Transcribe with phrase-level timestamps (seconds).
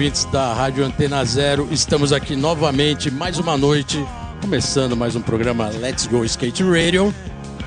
[0.00, 1.68] Ouvintes da Rádio Antena Zero.
[1.70, 4.02] Estamos aqui novamente, mais uma noite,
[4.40, 7.14] começando mais um programa Let's Go Skate Radio.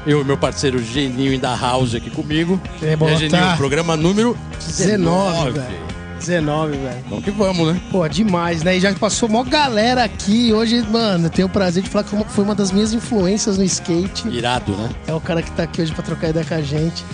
[0.04, 2.60] Eu e meu parceiro Geninho da House aqui comigo.
[2.82, 3.58] É, boa é, Geninho, tarde.
[3.58, 5.52] programa número 19, 19.
[5.52, 5.84] velho.
[6.18, 7.04] 19, velho.
[7.08, 7.80] Vamos que vamos, né?
[7.92, 8.78] Pô, demais, né?
[8.78, 10.52] E já passou mó galera aqui.
[10.52, 14.28] Hoje, mano, tenho o prazer de falar que foi uma das minhas influências no skate.
[14.30, 14.90] Irado, né?
[15.06, 17.06] É o cara que tá aqui hoje pra trocar ideia com a gente.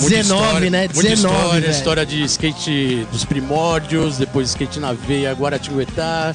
[0.00, 0.88] Muita 19, história, né?
[0.94, 1.70] Muita 19, história, velho.
[1.72, 6.34] história de skate dos primórdios, depois skate na veia, Guaratinguetá.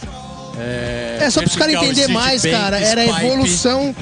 [0.57, 2.79] É, É só pros caras vertical, entender street mais, bank, cara.
[2.79, 3.95] Era a evolução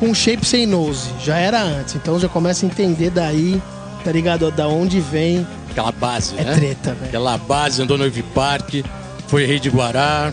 [0.00, 1.08] com shape sem nose.
[1.24, 1.94] Já era antes.
[1.96, 3.60] Então já começa a entender daí,
[4.04, 4.50] tá ligado?
[4.50, 5.46] Da onde vem.
[5.70, 6.54] Aquela base, É né?
[6.54, 7.06] treta, velho.
[7.06, 8.74] Aquela base, andou no Ivy Park,
[9.28, 10.32] foi rei de Guará,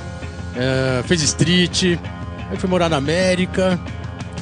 [0.55, 1.97] é, fez street,
[2.49, 3.79] aí foi morar na América.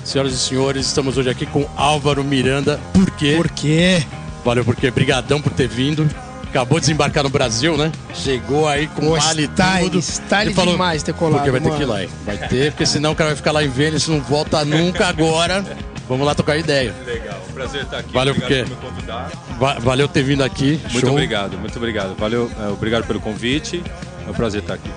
[0.03, 2.79] Senhoras e senhores, estamos hoje aqui com Álvaro Miranda.
[2.93, 3.33] Por quê?
[3.37, 4.03] Por quê?
[4.43, 6.07] Valeu, porque brigadão por ter vindo.
[6.49, 7.91] Acabou de desembarcar no Brasil, né?
[8.13, 10.01] Chegou aí com Pô, vale style, tudo.
[10.03, 11.77] style Ele falou, demais ter colado, Porque vai ter mano.
[11.77, 12.09] que ir lá, hein?
[12.25, 15.65] Vai ter, porque senão o cara vai ficar lá em Vênice, não volta nunca agora.
[16.07, 16.93] Vamos lá tocar ideia.
[17.07, 18.13] Legal, prazer estar aqui.
[18.13, 19.31] Valeu, obrigado porque- por me convidar.
[19.59, 20.79] Va- valeu ter vindo aqui.
[20.83, 21.09] Muito Show.
[21.11, 22.15] obrigado, muito obrigado.
[22.19, 23.81] Valeu, é, obrigado pelo convite.
[24.27, 24.91] É um prazer estar aqui.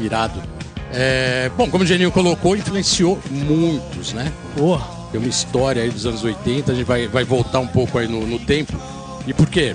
[0.00, 0.40] Irado.
[0.94, 4.32] É, bom, como o Geninho colocou, influenciou muitos, né?
[5.10, 8.08] Tem uma história aí dos anos 80, a gente vai, vai voltar um pouco aí
[8.08, 8.72] no, no tempo.
[9.26, 9.74] E por quê?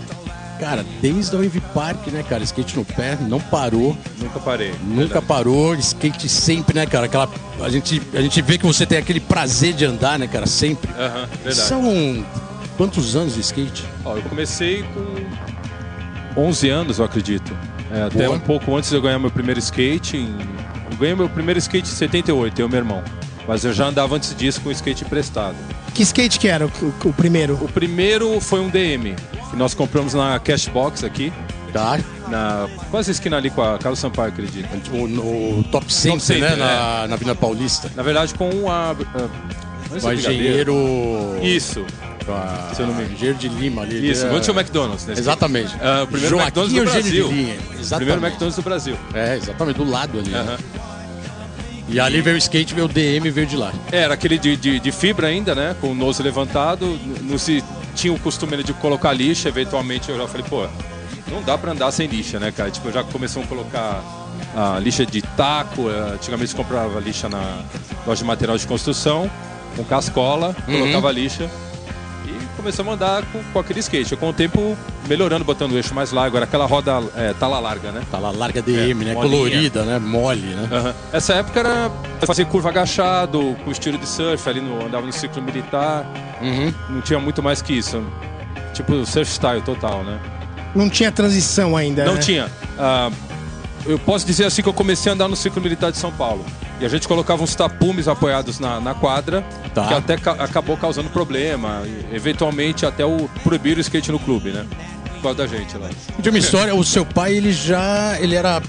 [0.60, 2.44] Cara, desde a Wave Park, né, cara?
[2.44, 4.74] Skate no pé, não parou, Nunca parei.
[4.84, 5.76] nunca parou.
[5.76, 7.06] Skate sempre, né, cara?
[7.06, 7.30] Aquela,
[7.62, 10.48] a, gente, a gente vê que você tem aquele prazer de andar, né, cara?
[10.48, 10.90] Sempre.
[11.00, 11.56] Aham, verdade.
[11.68, 12.26] São
[12.76, 13.86] quantos anos de skate?
[14.04, 14.84] Ó, eu comecei
[16.36, 17.56] com 11 anos, eu acredito.
[17.92, 20.18] É, até um pouco antes de eu ganhar meu primeiro skate.
[20.18, 20.36] em-
[20.92, 23.04] Eu ganhei meu primeiro skate em 78, eu e meu irmão.
[23.48, 25.56] Mas eu já andava antes disso com skate emprestado.
[25.94, 27.54] Que skate que era o, o- o primeiro?
[27.64, 29.16] O primeiro foi um DM,
[29.50, 31.32] que nós compramos na Cashbox aqui,
[31.74, 32.00] Tá?
[32.30, 34.68] na quase esquina ali com a Carlos Sampaio, acredito.
[34.94, 36.54] O, no Top Center, Center, né?
[36.54, 36.56] é.
[36.58, 37.92] Na, na Avenida Paulista.
[37.96, 38.92] Na verdade, com a.
[38.92, 40.74] a é brigadeiro?
[40.74, 41.40] engenheiro.
[41.44, 41.86] Isso,
[42.28, 43.04] a- Se eu não me.
[43.04, 44.10] Engenheiro de Lima ali.
[44.12, 44.26] isso.
[44.26, 45.14] é- Onde tinha o McDonald's, né?
[45.18, 45.76] Exatamente.
[45.82, 47.28] Ah, o primeiro Joaquim McDonald's do Brasil.
[47.80, 47.96] Exatamente.
[47.96, 48.98] Primeiro McDonald's do Brasil.
[49.14, 50.30] É, exatamente, do lado ali.
[50.30, 50.40] né?
[50.40, 50.58] Aham.
[51.90, 53.72] E ali veio o skate, veio o DM, veio de lá.
[53.92, 55.74] Era aquele de, de, de fibra ainda, né?
[55.80, 57.00] Com o nose levantado.
[57.22, 57.64] Não se
[57.98, 59.50] tinha o costume de colocar lixa.
[59.50, 60.68] Eventualmente eu já falei, pô,
[61.32, 62.70] não dá pra andar sem lixa, né, cara?
[62.72, 64.02] Tipo, já começou a colocar
[64.56, 65.90] a lixa de taco.
[65.90, 67.60] eh, Antigamente comprava lixa na
[68.06, 69.30] loja de material de construção,
[69.76, 70.80] com cascola, Uhum.
[70.80, 71.50] colocava lixa.
[72.68, 74.14] Começamos a andar com, com aquele skate.
[74.18, 76.36] Com o tempo melhorando, botando o eixo mais largo.
[76.36, 78.02] Era aquela roda é, tala larga, né?
[78.12, 79.14] Tá lá, larga DM, É, né?
[79.14, 79.16] molinha.
[79.16, 80.00] Colorida, né?
[80.00, 80.68] Mole, né?
[80.70, 80.94] Aham.
[81.14, 81.90] Essa época era
[82.26, 86.06] fazer curva agachado, com estilo de surf, ali no, andava no ciclo militar.
[86.42, 86.74] Uhum.
[86.90, 88.04] Não tinha muito mais que isso.
[88.74, 90.20] Tipo surf style total, né?
[90.76, 92.20] Não tinha transição ainda, Não né?
[92.20, 92.52] tinha.
[92.78, 93.10] Ah,
[93.86, 96.46] eu posso dizer assim que eu comecei a andar no ciclo militar de São Paulo.
[96.80, 99.44] E a gente colocava uns tapumes apoiados na, na quadra,
[99.74, 99.88] Tá.
[99.88, 101.82] que até ca- acabou causando problema.
[102.14, 104.66] Eventualmente até o proibir o skate no clube, né?
[105.16, 105.90] Por causa da gente lá.
[106.22, 108.18] Tinha uma história, o seu pai, ele já.
[108.20, 108.62] Ele era.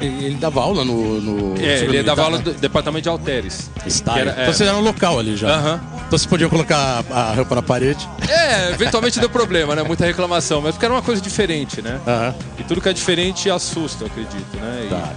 [0.00, 1.20] Ele dava aula no.
[1.20, 2.44] no É, ele dava aula né?
[2.44, 3.70] do departamento de halteres.
[3.88, 4.14] Style.
[4.14, 4.52] que era- Então é.
[4.52, 5.48] você era no local ali já.
[5.48, 5.80] Aham.
[6.06, 8.06] Então você podia colocar a, rampa na parede.
[8.28, 9.82] É, eventualmente deu problema, né?
[9.82, 11.98] Muita reclamação, mas porque era uma coisa diferente, né?
[12.06, 12.34] Aham.
[12.58, 14.82] E tudo que é diferente assusta, eu acredito, né?
[14.84, 15.08] E Tá.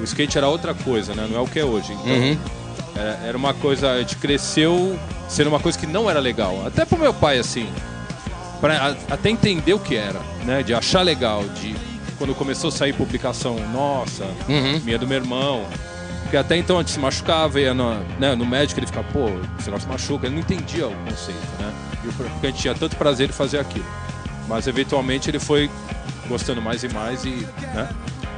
[0.00, 1.26] O skate era outra coisa, né?
[1.30, 1.92] Não é o que é hoje.
[1.92, 2.38] Então, Uhum.
[2.96, 3.92] é, era uma coisa.
[3.92, 4.98] A gente cresceu
[5.28, 6.66] sendo uma coisa que não era legal.
[6.66, 7.68] Até pro meu pai, assim.
[8.60, 10.62] Pra, a- até entender o que era, né?
[10.62, 11.74] De achar legal, de.
[12.18, 14.80] Quando começou a sair publicação, nossa, Uhum.
[14.84, 15.66] minha do meu irmão.
[16.22, 19.26] Porque até então a gente se machucava, ia no, né, no médico, ele ficava, pô,
[19.58, 20.26] esse negócio machuca.
[20.26, 21.72] Ele não entendia o conceito, né?
[22.04, 23.84] E o- Porque a gente tinha tanto prazer em fazer aquilo.
[24.48, 25.70] Mas eventualmente ele foi
[26.28, 27.46] gostando mais e mais e.
[27.74, 27.88] Né?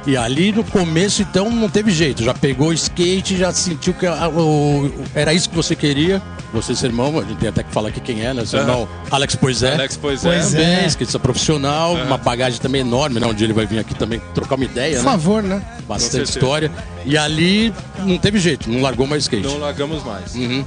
[0.07, 2.23] E ali no começo, então, não teve jeito.
[2.23, 6.21] Já pegou o skate, já sentiu que a- o- o- era isso que você queria.
[6.51, 8.43] Você, seu irmão, a gente tem até que falar aqui quem é, né?
[8.43, 8.69] Seu Aham.
[8.69, 9.73] irmão Alex Poisé.
[9.73, 10.61] Alex, pois, Pois é.
[10.63, 10.65] é.
[10.75, 13.27] Também, skatista profissional, uma bagagem também enorme, né?
[13.27, 15.11] Um dia ele vai vir aqui também trocar uma ideia, Por né?
[15.11, 15.61] favor, né?
[15.87, 16.71] Bastante história.
[17.05, 19.45] E ali não teve jeito, não largou mais skate.
[19.45, 20.33] Não largamos mais.
[20.33, 20.65] Uhum.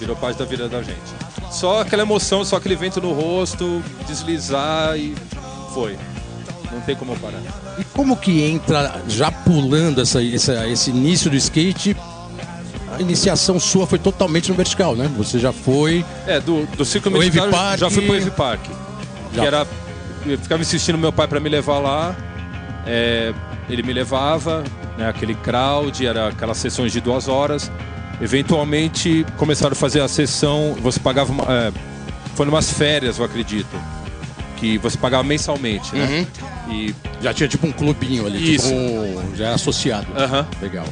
[0.00, 0.96] Virou parte da vida da gente.
[1.50, 5.14] Só aquela emoção, só aquele vento no rosto, deslizar e
[5.74, 5.98] foi.
[6.72, 7.40] Não tem como parar.
[7.78, 11.96] E como que entra, já pulando essa, essa- esse início do skate,
[12.96, 15.10] a iniciação sua foi totalmente no vertical, né?
[15.16, 16.04] Você já foi.
[16.26, 17.78] É, do, do ciclo militar Park.
[17.80, 18.60] já fui pro Wave Park.
[19.34, 19.40] Já.
[19.42, 19.66] Que era.
[20.26, 22.14] Eu ficava insistindo meu pai para me levar lá.
[22.86, 23.32] É,
[23.68, 24.64] ele me levava,
[24.96, 27.70] né, aquele crowd, era aquelas sessões de duas horas.
[28.20, 31.32] Eventualmente começaram a fazer a sessão, você pagava.
[31.32, 31.72] uma- É,
[32.34, 33.68] foi numas férias, eu acredito.
[34.58, 36.26] Que você pagava mensalmente, né?
[36.70, 36.94] E.
[37.22, 38.66] Já tinha tipo um clubinho ali, Isso.
[38.68, 40.06] tipo um- já era associado.
[40.16, 40.46] Aham.
[40.60, 40.86] Legal.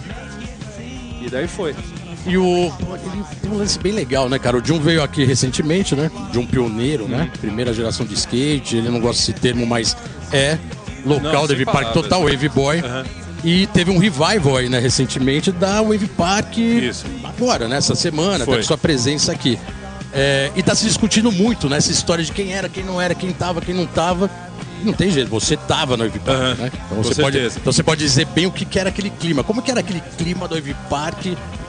[1.20, 1.74] E daí foi.
[2.26, 2.44] E o.
[2.44, 4.56] Ele tem um lance bem legal, né, cara?
[4.56, 6.10] O Jun veio aqui recentemente, né?
[6.32, 7.22] De um pioneiro, né?
[7.22, 7.40] Uhum.
[7.40, 8.76] Primeira geração de skate.
[8.76, 9.96] Ele não gosta desse termo, mas
[10.32, 10.58] é
[11.04, 12.78] local Não, Wave Park, total Wave Boy.
[12.80, 13.04] Aham.
[13.44, 16.56] E teve um revival aí, né, recentemente, da Wave Park.
[16.58, 17.04] Isso.
[17.22, 18.54] Agora, nessa semana, Foi.
[18.54, 19.56] teve sua presença aqui.
[20.12, 21.76] É, e tá se discutindo muito, né?
[21.76, 24.30] Essa história de quem era, quem não era, quem tava, quem não tava.
[24.82, 26.72] Não tem jeito, você tava no Wave Park, Aham, né?
[26.86, 29.42] Então você, pode, então você pode dizer bem o que, que era aquele clima.
[29.42, 31.26] Como que era aquele clima do Wave Park?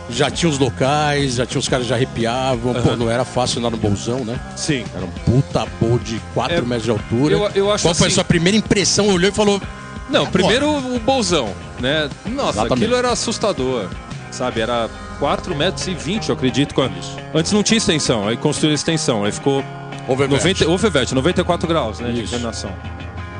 [0.09, 2.73] Já tinha os locais, já tinha os caras que já arrepiavam.
[2.75, 4.39] Pô, não era fácil andar no bolsão, né?
[4.55, 4.85] Sim.
[4.95, 7.33] Era um puta bowl de 4 É, metros de altura.
[7.33, 9.07] eu- eu acho Qual foi a assim- sua primeira impressão?
[9.09, 9.61] Olhou e falou.
[10.09, 12.09] Não, primeiro o bolsão, né?
[12.25, 12.73] Nossa, Exatamente.
[12.85, 13.87] aquilo era assustador,
[14.31, 14.61] sabe?
[14.61, 16.73] Era 4 metros e 20, eu acredito.
[16.75, 16.93] Quando...
[17.33, 19.63] Antes não tinha extensão, aí construiu a extensão, aí ficou
[20.07, 20.41] Oververt.
[20.61, 22.33] 90, overvet, 94 graus né, de Isso.
[22.35, 22.71] inclinação.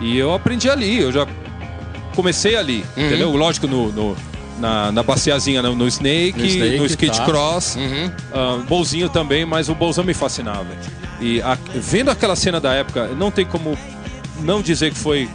[0.01, 1.25] E eu aprendi ali, eu já
[2.15, 3.06] comecei ali, Uhum.
[3.06, 3.31] entendeu?
[3.35, 4.18] Lógico, no, no-
[4.59, 7.25] na, na baciazinha, no, no Snake, No Snake, no Skate tá.
[7.25, 8.12] Cross, Uhum.
[8.33, 10.65] ah, bolzinho também, mas o bolzão me fascinava.
[11.21, 13.77] E a- vendo aquela cena da época, não tem como
[14.41, 15.29] não dizer que foi.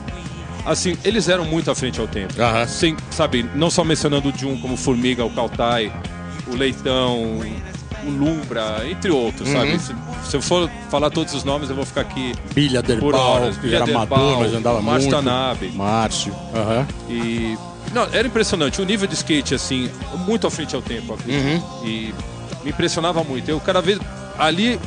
[0.66, 2.34] Assim, eles eram muito à frente ao tempo.
[2.40, 2.66] Aham.
[2.66, 5.92] Sem, sabe, não só mencionando o Jun como Formiga, o Kautai,
[6.46, 7.40] o Leitão,
[8.04, 9.54] o Lumbra, entre outros, Uhum.
[9.54, 9.78] sabe?
[9.78, 9.94] Se,
[10.30, 13.56] se eu for falar todos os nomes, eu vou ficar aqui Bilha por Derbal, horas.
[13.58, 15.24] que era amador, Derbal, mas andava Márcio muito.
[15.24, 15.68] Tanabe.
[15.72, 16.34] Márcio.
[16.54, 16.86] Aham.
[17.08, 17.56] E.
[17.92, 18.80] Não, era impressionante.
[18.80, 19.90] O nível de skate, assim,
[20.26, 21.34] muito à frente ao tempo, eu.
[21.34, 21.62] Uhum.
[21.84, 22.14] E
[22.64, 23.48] me impressionava muito.
[23.50, 23.98] Eu, cada vez.
[24.38, 24.80] Ali,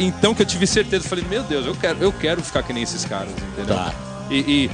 [0.00, 2.82] então que eu tive certeza, falei, meu Deus, eu quero, eu quero ficar que nem
[2.82, 3.76] esses caras, entendeu?
[3.76, 3.92] Tá.
[4.30, 4.70] E, e,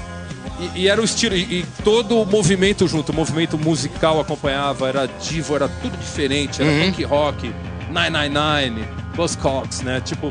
[0.60, 5.06] e- e era o estilo, e, todo o movimento junto, o movimento musical acompanhava, era
[5.20, 6.86] divo, era tudo diferente, era Uhum.
[6.92, 7.54] punk rock,
[7.90, 8.84] 999,
[9.16, 10.00] Buzzcocks, né?
[10.00, 10.28] Tipo,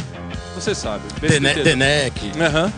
[0.56, 1.02] você sabe.
[1.22, 1.64] Dene- PSDT.
[1.64, 2.74] Deneck, Aham.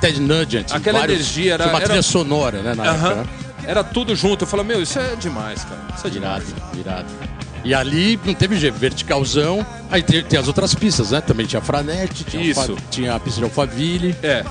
[0.00, 0.72] Ted Nugent.
[0.72, 3.06] Aquela vários- energia era- uma era- trilha sonora, né, na época.
[3.08, 3.14] Aham.
[3.16, 3.26] né?
[3.66, 4.44] Era tudo junto.
[4.44, 5.80] Eu falei, meu, isso é demais, cara.
[5.96, 6.44] Isso é demais.
[6.44, 7.06] Virado, virado.
[7.62, 9.64] E ali não teve jeito, verticalzão.
[9.90, 11.20] Aí tem, tem as outras pistas, né?
[11.20, 12.58] Também tinha Franete, tinha, Isso.
[12.58, 14.16] Alfa- tinha a pista de Alphaville.
[14.22, 14.42] É.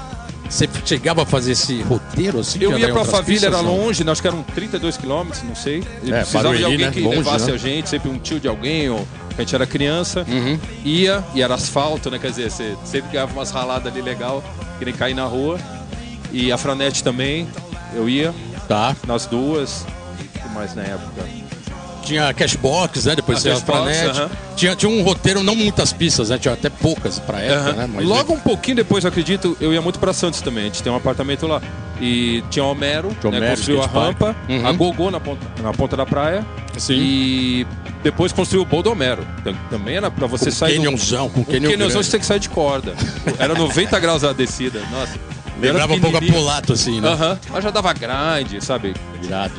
[0.50, 2.60] Você chegava a fazer esse roteiro assim?
[2.62, 3.78] Eu ia pra pistas, era não?
[3.78, 4.12] longe, né?
[4.12, 5.84] acho que eram 32 quilômetros, não sei.
[6.04, 6.92] E É, precisava de alguém né?
[6.92, 7.54] que Longe, levasse né?
[7.54, 9.08] a gente, sempre um tio de alguém, ou
[9.38, 10.26] a gente era criança.
[10.28, 10.60] Uhum.
[10.84, 12.18] Ia, e era asfalto, né?
[12.18, 14.44] Quer dizer, você sempre ganhava umas raladas ali legal,
[14.80, 15.60] que nem cair na rua.
[16.32, 17.48] E a Franete também,
[17.94, 18.34] eu ia
[18.68, 18.96] Tá.
[19.08, 19.86] nas duas.
[20.36, 21.24] O que mais na época?
[22.04, 23.16] Tinha Cashbox, né?
[23.16, 24.20] Depois Ah, tinha Franete.
[24.20, 24.30] aham.
[24.56, 26.38] Tinha, tinha um roteiro, não muitas pistas, né?
[26.38, 27.74] Tinha até poucas pra época, Aham.
[27.74, 27.90] né?
[27.96, 30.64] Mas Logo um pouquinho depois, eu acredito, eu ia muito pra Santos também.
[30.64, 31.62] A gente tem um apartamento lá.
[32.02, 34.66] E tinha o Homero, Tinha né, Homero, construiu a rampa, Uhum.
[34.68, 36.46] a Gogô na ponta, na ponta da praia.
[36.78, 36.94] Sim.
[36.98, 37.68] E
[38.02, 39.28] depois construiu o do.
[39.44, 40.84] Tam- Também era pra você Com sair do...
[40.84, 42.06] canyonzão, com O canyon canyonzão grande.
[42.06, 42.96] você tem que sair de corda.
[43.38, 44.82] Era 90 graus a descida.
[44.90, 45.14] Nossa.
[45.62, 46.22] Lembrava um pouco a.
[46.22, 47.10] Polato, assim, né?
[47.10, 47.38] Aham.
[47.50, 48.94] Mas já dava grind, sabe?
[49.22, 49.52] Virado.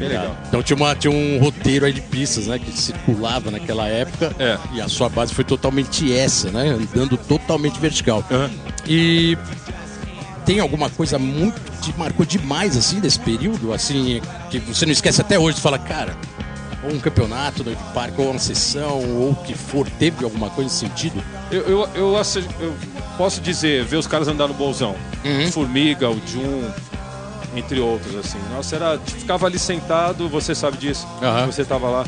[0.00, 0.36] Bem legal.
[0.48, 2.58] Então tinha, uma, tinha um roteiro aí de pistas, né?
[2.58, 4.34] Que circulava naquela época.
[4.38, 4.58] É.
[4.72, 6.70] E a sua base foi totalmente essa, né?
[6.70, 8.24] Andando totalmente vertical.
[8.30, 8.50] Aham.
[8.86, 9.36] E
[10.46, 13.72] tem alguma coisa muito que te marcou demais, assim, desse período?
[13.74, 16.16] Assim, que você não esquece até hoje, fala, cara,
[16.82, 20.70] ou um campeonato do parque, ou uma sessão, ou o que for, teve alguma coisa
[20.70, 21.22] nesse sentido?
[21.50, 22.22] Eu, eu, eu,
[22.60, 22.76] eu
[23.18, 24.96] posso dizer, ver os caras andar no bolsão.
[25.24, 25.52] Uhum.
[25.52, 26.70] Formiga, o Jun,
[27.54, 28.38] entre outros, assim.
[28.52, 28.98] Nossa, era.
[28.98, 31.06] Ficava ali sentado, você sabe disso.
[31.22, 31.46] Aham.
[31.46, 32.04] Você tava lá,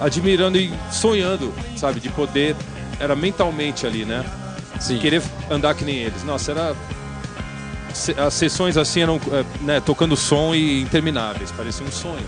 [0.00, 2.00] admirando e sonhando, sabe?
[2.00, 2.56] De poder.
[2.98, 4.24] Era mentalmente ali, né?
[4.78, 4.98] Sim.
[4.98, 6.22] Querer andar que nem eles.
[6.24, 6.74] Nossa, era.
[8.24, 11.50] As sessões assim eram é, né, tocando som e intermináveis.
[11.50, 12.24] Parecia um sonho.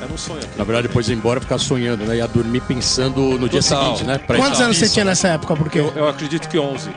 [0.00, 0.40] Era um sonho.
[0.56, 2.16] Na verdade, depois ia embora ficar sonhando, né?
[2.16, 3.84] Ia dormir pensando no dia Total.
[3.84, 4.18] seguinte, né?
[4.18, 5.10] Pra ir Quantos anos você pista, tinha né?
[5.10, 5.56] nessa época?
[5.56, 6.90] Porque Eu, eu acredito que 11.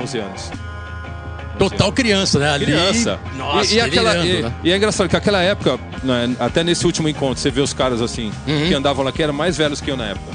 [0.00, 0.50] 11 anos.
[1.58, 2.50] Total criança, né?
[2.50, 3.18] Ali, criança.
[3.36, 4.52] Nossa, e, e, aquela, e, né?
[4.64, 8.00] e é engraçado que aquela época, né, até nesse último encontro, você vê os caras
[8.00, 8.68] assim, Uhum.
[8.68, 10.32] que andavam lá, que eram mais velhos que eu na época.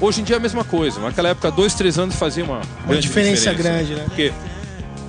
[0.00, 1.00] Hoje em dia é a mesma coisa.
[1.00, 4.02] Naquela época, dois, três anos fazia uma, grande diferença grande, né?
[4.06, 4.32] Porque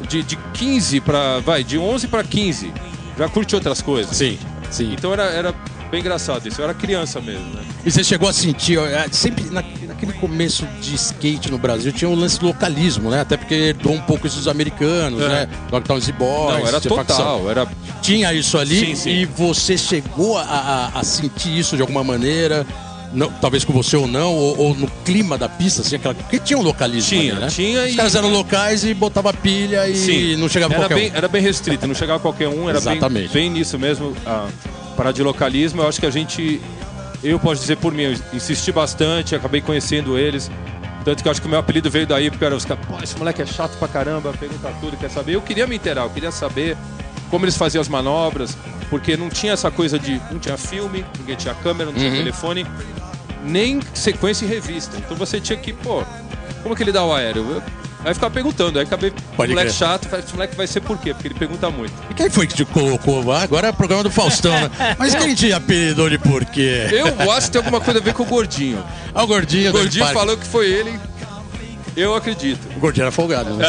[0.07, 1.39] de, de 15 para.
[1.39, 2.71] Vai, de 11 para 15,
[3.17, 4.15] já curte outras coisas.
[4.15, 4.38] Sim,
[4.69, 4.93] sim.
[4.93, 5.53] Então era, era
[5.89, 6.62] bem engraçado isso.
[6.62, 7.62] Eu era criança mesmo, né?
[7.85, 9.63] E você chegou a sentir, ó, é, sempre na-
[10.05, 13.22] naquele aquele começo de skate no Brasil tinha um lance do localismo, né?
[13.22, 15.27] Até porque herdou um pouco esses americanos, É.
[15.27, 15.50] né?
[15.69, 16.60] Dogtowns e Boys.
[16.60, 17.17] Não, era tinha facção.
[17.17, 17.50] total.
[17.50, 17.67] Era...
[18.01, 19.10] Tinha isso ali Sim, sim.
[19.12, 22.65] e você chegou a, a- a sentir isso de alguma maneira?
[23.13, 26.15] Não, talvez com você ou não, ou, ou no clima da pista, assim, aquela...
[26.15, 27.48] porque tinha um localismo Tinha, ali, né?
[27.48, 30.95] tinha Os e- caras eram locais e botava pilha e Sim, não chegava era qualquer
[30.95, 31.15] bem, um.
[31.15, 33.31] Era bem restrito, não chegava qualquer um, era bem, Exatamente.
[33.31, 34.13] bem nisso mesmo.
[34.25, 34.48] A
[34.98, 36.60] parada de localismo, eu acho que a gente,
[37.24, 40.51] eu posso dizer por mim, eu insisti bastante, acabei conhecendo eles.
[41.06, 42.98] Tanto que eu acho que o meu apelido veio daí, porque era os caras, pô,
[43.03, 45.36] esse moleque é chato pra caramba, pergunta tudo, quer saber.
[45.36, 46.77] Eu queria me inteirar, eu queria saber
[47.30, 48.58] como eles faziam as manobras,
[48.89, 50.22] porque não tinha essa coisa de.
[50.32, 52.18] Não tinha filme, ninguém tinha câmera, não tinha Uhum.
[52.18, 52.65] telefone,
[53.44, 54.96] nem sequência em revista.
[54.98, 56.03] Então você tinha que, pô,
[56.62, 57.44] como que ele dá o aéreo?
[57.56, 57.63] Eu,
[58.05, 59.12] aí ficava perguntando, aí acabei.
[59.36, 59.77] Pode moleque crer.
[59.77, 61.13] chato, falei, esse moleque vai ser por quê?
[61.13, 61.93] Porque ele pergunta muito.
[62.10, 63.43] E quem foi que te colocou lá?
[63.43, 64.69] Agora é o programa do Faustão, né?
[65.00, 66.88] Mas quem te apelidou de por quê?
[66.91, 68.83] Eu acho que tem alguma coisa a ver com o gordinho.
[69.13, 69.69] Ah, o Gordinho.
[69.69, 70.19] O gordinho parque.
[70.19, 71.00] falou que foi ele.
[71.95, 72.60] Eu acredito.
[72.75, 73.65] O Gordinho era folgado, né?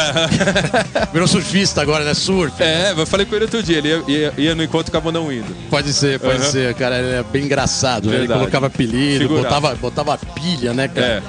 [1.13, 2.15] Virou surfista agora, né?
[2.15, 2.55] Surf.
[2.61, 5.31] É, eu falei com ele outro dia, ele ia, ia- ia no encontro acabou não
[5.31, 5.55] indo.
[5.69, 6.51] Pode ser, pode Aham.
[6.51, 6.73] ser.
[6.73, 8.05] Cara, ele é bem engraçado.
[8.07, 8.13] né?
[8.13, 8.39] Ele Verdade.
[8.39, 9.43] colocava apelido, Figuraça.
[9.47, 11.05] botava, botava pilha, né, cara?
[11.05, 11.23] É.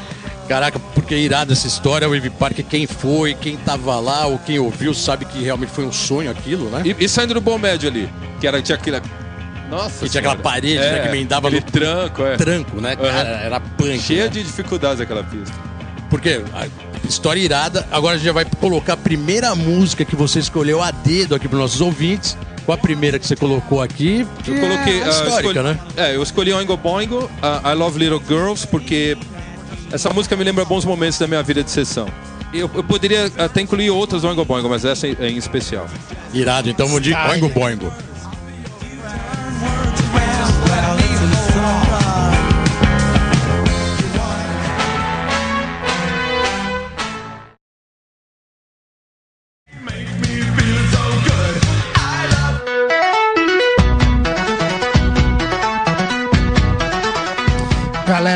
[0.49, 4.39] Caraca, porque é irado essa história, o Wave Park, quem foi, quem tava lá, ou
[4.39, 6.83] quem ouviu, sabe que realmente foi um sonho aquilo, né?
[6.85, 8.09] E, e saindo do bom médio ali,
[8.41, 9.03] que era, tinha aquela.
[9.69, 12.37] Nossa, E tinha aquela parede, né, que emendava no- tranco, é.
[12.37, 13.29] Tranco, né, cara?
[13.29, 13.99] Era punk.
[13.99, 14.29] Cheia né?
[14.29, 15.53] de dificuldades aquela pista.
[16.09, 16.67] Porque a
[17.09, 17.85] história irada.
[17.91, 21.49] Agora a gente já vai colocar a primeira música que você escolheu a dedo aqui
[21.49, 22.39] para nossos ouvintes.
[22.65, 24.21] Qual a primeira que você colocou aqui?
[24.47, 25.01] Eu Que coloquei.
[25.01, 25.79] é ah, histórica, escolhi- né?
[25.97, 29.17] É, eu escolhi Oingo Boingo, ah, I Love Little Girls, porque
[29.93, 32.09] essa música me lembra bons momentos da minha vida de sessão.
[32.53, 35.87] Eu, eu poderia até incluir outras Oingo Boingo, mas essa é em especial.
[36.33, 36.69] Irado.
[36.69, 37.15] Então vamos de.
[37.15, 37.93] Oingo Boingo.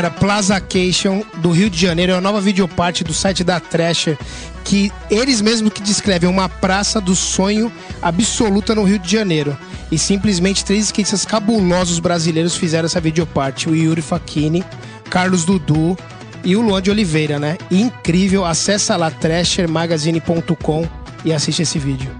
[0.00, 4.16] Galera, Plazacation do Rio de Janeiro é a nova videoparte do site da Thrasher,
[4.64, 9.54] que eles mesmos que descrevem uma praça do sonho absoluta no Rio de Janeiro.
[9.92, 13.69] E simplesmente três skatistas cabulosos brasileiros fizeram essa videoparte.
[13.69, 14.64] O Yuri Facchini,
[15.11, 15.99] Carlos Dudu
[16.42, 17.59] e o Luan de Oliveira, né?
[17.71, 20.88] Incrível, acessa lá thrashermagazine.com
[21.26, 22.11] e assiste esse vídeo.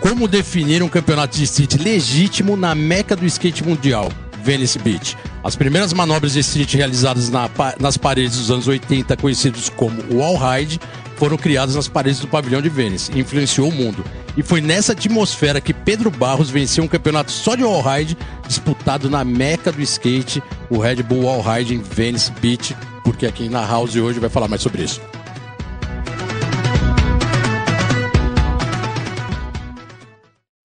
[0.00, 4.12] Como definir um campeonato de street legítimo na meca do skate mundial,
[4.44, 5.16] Venice Beach?
[5.42, 10.36] As primeiras manobras de street realizadas na nas paredes dos anos 80, conhecidos como wall
[10.36, 10.78] ride,
[11.16, 14.04] foram criadas nas paredes do pavilhão de Venice e influenciou o mundo.
[14.36, 18.16] E foi nessa atmosfera que Pedro Barros venceu um campeonato só de wall ride,
[18.46, 23.48] disputado na meca do skate, o Red Bull Wall Ride em Venice Beach, porque aqui
[23.48, 25.00] na House hoje vai falar mais sobre isso.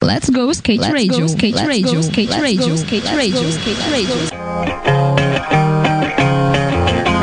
[0.06, 3.06] Let's go skate Let's radio, go, skate let's radio, go, skate let's radio, go, skate
[3.06, 4.16] let's radio, go, skate let's radio.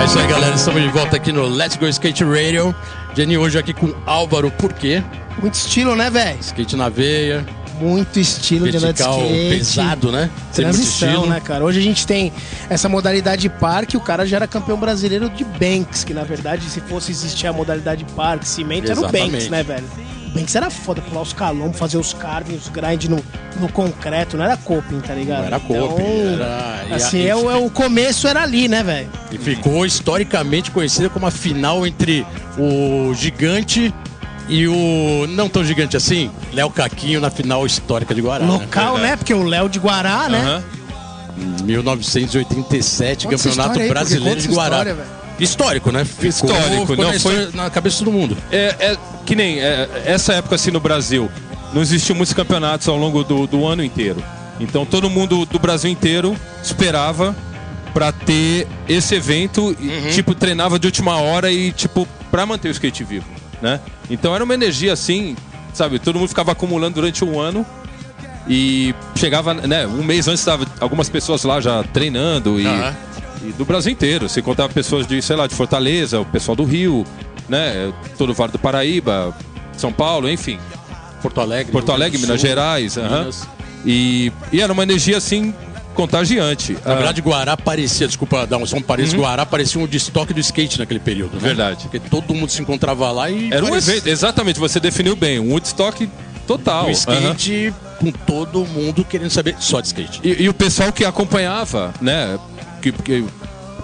[0.00, 0.56] É isso aí, galera.
[0.56, 2.74] Estamos de volta aqui no Let's Go Skate Radio.
[3.14, 5.00] Jenny hoje aqui com Álvaro, por quê?
[5.40, 6.40] Muito estilo, né, velho?
[6.40, 7.46] Skate na veia,
[7.80, 9.48] Muito estilo de andar de vertical skate.
[9.58, 10.28] pesado, né?
[10.52, 11.26] Transição, estilo.
[11.28, 11.64] né, cara?
[11.64, 12.32] Hoje a gente tem
[12.68, 16.80] essa modalidade parque, o cara já era campeão brasileiro de Banks, que na verdade, se
[16.80, 19.30] fosse existir a modalidade parque, cimento, era o Exatamente.
[19.30, 19.84] Banks, né, velho?
[20.32, 23.22] O Banks era foda, pular os calombos, fazer os carving, os grind no,
[23.60, 25.40] no concreto, não era coping, tá ligado?
[25.40, 28.66] Não era coping, era- e a- Assim, e- é, o, é o começo era ali,
[28.66, 29.10] né, velho?
[29.30, 32.26] E ficou historicamente conhecida como a final entre
[32.58, 33.92] o gigante
[34.48, 38.44] e o não tão gigante assim, Léo Caquinho na final histórica de Guará.
[38.46, 39.02] Local, verdade.
[39.02, 39.16] né?
[39.16, 40.38] Porque o Léo de Guará, né?
[40.40, 40.58] Aham.
[40.58, 40.64] Né?
[41.64, 44.76] 1987, Conta Campeonato Brasileiro de Guará.
[44.76, 45.08] história, velho.
[45.38, 46.04] Histórico, né?
[46.04, 48.36] Ficou, Histórico, ficou não na, foi- na cabeça de todo mundo.
[48.50, 51.30] É, é que nem é, essa época assim no Brasil,
[51.72, 54.22] não existiam muitos campeonatos ao longo do, do ano inteiro.
[54.60, 57.34] Então todo mundo do Brasil inteiro esperava
[57.92, 62.70] pra ter esse evento e tipo treinava de última hora e tipo para manter o
[62.70, 63.26] skate vivo,
[63.60, 63.80] né?
[64.08, 65.36] Então era uma energia assim,
[65.74, 65.98] sabe?
[65.98, 67.66] Todo mundo ficava acumulando durante um ano
[68.48, 69.86] e chegava, né?
[69.86, 72.96] Um mês antes estava algumas pessoas lá já treinando e Aham.
[73.44, 74.28] e do Brasil inteiro.
[74.28, 77.04] Você contava pessoas de, sei lá, de Fortaleza, o pessoal do Rio,
[77.52, 77.92] né?
[78.18, 79.32] Todo o Vale do Paraíba,
[79.76, 80.58] São Paulo, enfim.
[81.22, 81.70] Porto Alegre.
[81.70, 82.96] Porto Alegre, do Minas Sul, Gerais.
[82.96, 83.46] Minas.
[83.86, 85.54] E, e era uma energia assim
[85.94, 86.72] contagiante.
[86.84, 90.40] Na Ah, verdade, Guará parecia, desculpa dar um som parecido, Guará parecia um destoque do
[90.40, 91.38] skate naquele período, né?
[91.38, 91.40] Uhum.
[91.40, 91.82] Verdade.
[91.82, 93.52] Porque todo mundo se encontrava lá e.
[93.52, 96.08] era um parecia- evento, exatamente, você definiu bem, um Woodstock
[96.46, 96.86] total.
[96.86, 100.20] Um skate com todo mundo querendo saber só de skate.
[100.24, 102.38] E, e o pessoal que acompanhava, né?
[102.80, 103.24] Que, que,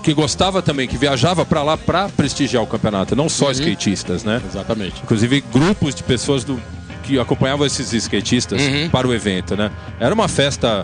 [0.08, 4.40] que gostava também, que viajava pra lá pra prestigiar o campeonato, não só skatistas, né?
[4.48, 5.02] Exatamente.
[5.02, 6.58] Inclusive grupos de pessoas do,
[7.02, 8.88] que acompanhavam esses skatistas Uhum.
[8.88, 9.70] para o evento, né?
[10.00, 10.82] Era uma festa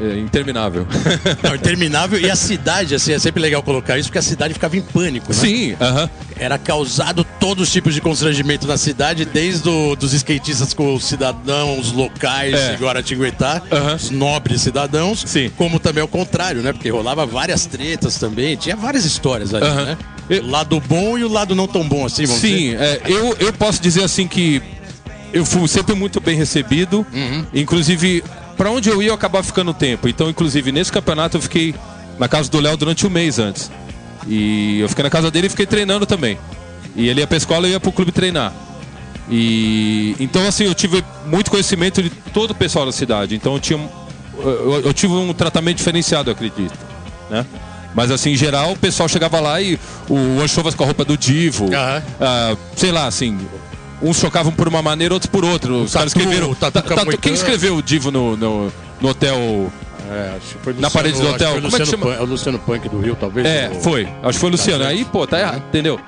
[0.00, 0.86] é, interminável.
[1.42, 2.18] Não, interminável.
[2.20, 5.28] E a cidade, assim, é sempre legal colocar isso, porque a cidade ficava em pânico,
[5.32, 5.38] né?
[5.38, 6.08] Sim, aham.
[6.36, 11.04] Era causado todos os tipos de constrangimento na cidade, desde o, dos skatistas com os
[11.04, 12.74] cidadãos locais É.
[12.74, 13.94] de Guaratinguetá, Aham.
[13.94, 15.50] os nobres cidadãos, Sim.
[15.56, 16.72] como também ao contrário, né?
[16.72, 19.84] Porque rolava várias tretas também, tinha várias histórias ali, Aham.
[19.84, 19.98] né?
[20.28, 22.80] Eu- O lado bom e o lado não tão bom, assim, vamos Sim, dizer.
[22.80, 24.60] é, eu, eu posso dizer assim que
[25.32, 27.06] eu fui sempre muito bem recebido.
[27.12, 27.44] Uhum.
[27.54, 28.24] Inclusive,
[28.56, 30.08] pra onde eu ia, eu acabava ficando tempo.
[30.08, 31.74] Então, inclusive, nesse campeonato eu fiquei
[32.18, 33.70] na casa do Léo durante um mês antes.
[34.26, 36.38] E eu fiquei na casa dele e fiquei treinando também.
[36.96, 38.52] E ele ia pra escola e eu ia pro clube treinar.
[39.30, 43.34] E então assim, eu tive muito conhecimento de todo o pessoal da cidade.
[43.34, 43.78] Então eu tinha
[44.38, 46.74] eu, eu tive um tratamento diferenciado, eu acredito,
[47.30, 47.46] né?
[47.94, 51.16] Mas assim, em geral, o pessoal chegava lá e o Anchovas com a roupa do
[51.16, 52.02] Divo, Aham.
[52.20, 53.38] ah, sei lá, assim,
[54.04, 55.72] uns chocavam por uma maneira, outros por outra.
[55.72, 56.54] Os caras escreveram.
[56.54, 59.72] Tatu Tatu- quem escreveu o Divo no, no, no hotel?
[60.10, 62.06] É, acho que foi Na parede do hotel, como é que Luciano chama?
[62.06, 63.46] Punk- é o Luciano Punk do Rio, talvez?
[63.46, 64.06] É, o- foi.
[64.22, 64.84] Acho que foi o Luciano.
[64.84, 65.98] Aí, pô, tá errado, entendeu?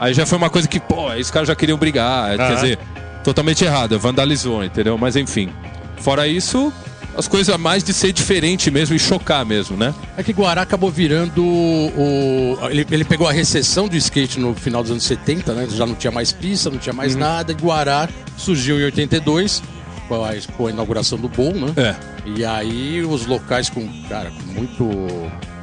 [0.00, 2.36] Aí já foi uma coisa que, pô, os caras já queriam brigar.
[2.36, 2.54] Quer Aham.
[2.54, 2.78] dizer,
[3.22, 4.96] totalmente errado, vandalizou, entendeu?
[4.98, 5.50] Mas enfim.
[5.98, 6.72] Fora isso,
[7.16, 9.94] as coisas mais de ser diferente mesmo e chocar mesmo, né?
[10.16, 12.58] É que Guará acabou virando o.
[12.70, 15.68] Ele, ele pegou a recessão do skate no final dos anos 70, né?
[15.70, 16.96] Já não tinha mais pista, não tinha Uhum.
[16.98, 17.52] mais nada.
[17.52, 19.62] E Guará surgiu em 82,
[20.08, 21.72] com a, com a inauguração do Bowl, né?
[21.76, 21.94] É.
[22.26, 24.84] E aí os locais com, cara, com muito,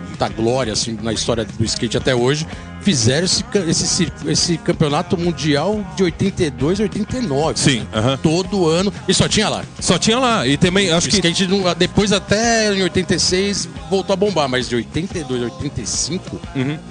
[0.08, 2.48] muita glória assim, na história do skate até hoje,
[2.81, 7.59] fizeram esse, esse, esse campeonato mundial de 82 a 89.
[7.59, 8.17] Sim, aham.
[8.21, 8.91] Todo ano.
[9.07, 9.63] E só tinha lá.
[9.79, 10.45] Só tinha lá.
[10.47, 11.15] E também, acho o que.
[11.17, 16.39] skate não- depois até em 86 voltou a bombar, mas de 82 a 85,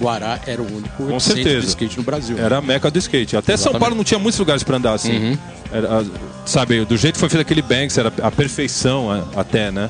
[0.01, 1.61] Guará era o único Com certeza.
[1.61, 2.39] de skate no Brasil.
[2.39, 3.37] Era a meca do skate.
[3.37, 3.81] Até São Exatamente.
[3.81, 5.17] Paulo não tinha muitos lugares pra andar assim.
[5.31, 5.39] Uhum.
[5.73, 6.05] Era,
[6.47, 9.89] sabe, do jeito que foi feito aquele Banks, era a perfeição a- até, né?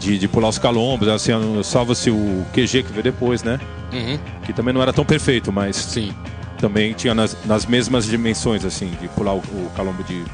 [0.00, 3.58] De, de pular os calombos, assim, salva-se o QG que veio depois, né?
[3.94, 4.18] Uhum.
[4.44, 6.12] Que também não era tão perfeito, mas Sim.
[6.58, 10.24] também tinha nas, nas mesmas dimensões, assim, de pular o, o calombo de,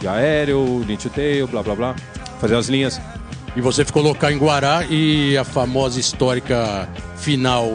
[0.00, 1.96] de aéreo, to tail, blá blá blá,
[2.40, 3.00] fazer as linhas.
[3.56, 7.74] E você ficou local em Guará e a famosa histórica final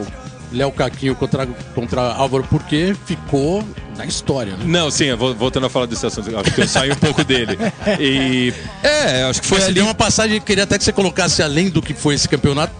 [0.52, 3.62] Léo Caquinho contra, contra Álvaro Porquê ficou
[3.96, 4.64] na história, né?
[4.64, 7.58] Não, sim, voltando a falar desse assunto, acho que eu saí um pouco dele.
[8.00, 8.52] E.
[8.82, 9.74] É, acho que foi Você ali.
[9.74, 12.72] deu uma passagem, queria até que você colocasse além do que foi esse campeonato,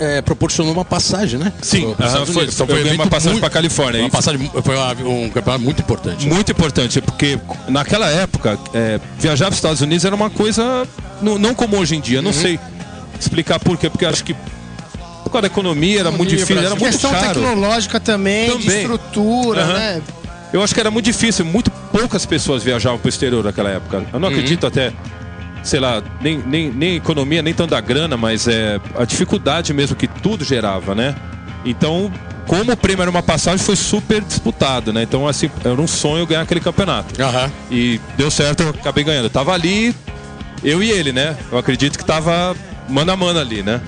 [0.00, 1.52] é, proporcionou uma passagem, né?
[1.62, 4.00] Sim, Para aham, Estados foi, eu ganhei uma passagem pra Califórnia.
[4.02, 6.26] Uma E passagem, foi uma- um campeonato muito importante.
[6.26, 6.34] né?
[6.34, 10.86] Muito importante, porque naquela época, é, viajar para os Estados Unidos era uma coisa
[11.20, 12.18] não, não como hoje em dia.
[12.18, 12.24] Uhum.
[12.24, 12.58] Não sei
[13.18, 14.34] explicar por quê, porque acho que
[15.24, 17.40] por causa da economia era muito difícil, era muito Questão caro.
[17.40, 18.80] tecnológica também, de Também.
[18.82, 19.72] estrutura, Aham.
[19.74, 20.02] né?
[20.52, 24.06] Eu acho que era muito difícil, muito poucas pessoas viajavam para o exterior naquela época.
[24.10, 24.92] Eu não acredito até,
[25.68, 29.94] sei lá, nem, nem, nem economia, nem tanto a grana, mas é a dificuldade mesmo
[29.94, 31.14] que tudo gerava, né?
[31.64, 32.10] Então,
[32.46, 35.02] como o prêmio era uma passagem, foi super disputado, né?
[35.02, 37.20] Então, assim, era um sonho ganhar aquele campeonato.
[37.20, 37.52] Aham.
[37.70, 39.26] E deu certo, eu acabei ganhando.
[39.26, 39.94] Eu tava ali,
[40.64, 41.36] eu e ele, né?
[41.52, 42.56] Eu acredito que tava
[42.88, 43.82] mano a mano ali, né?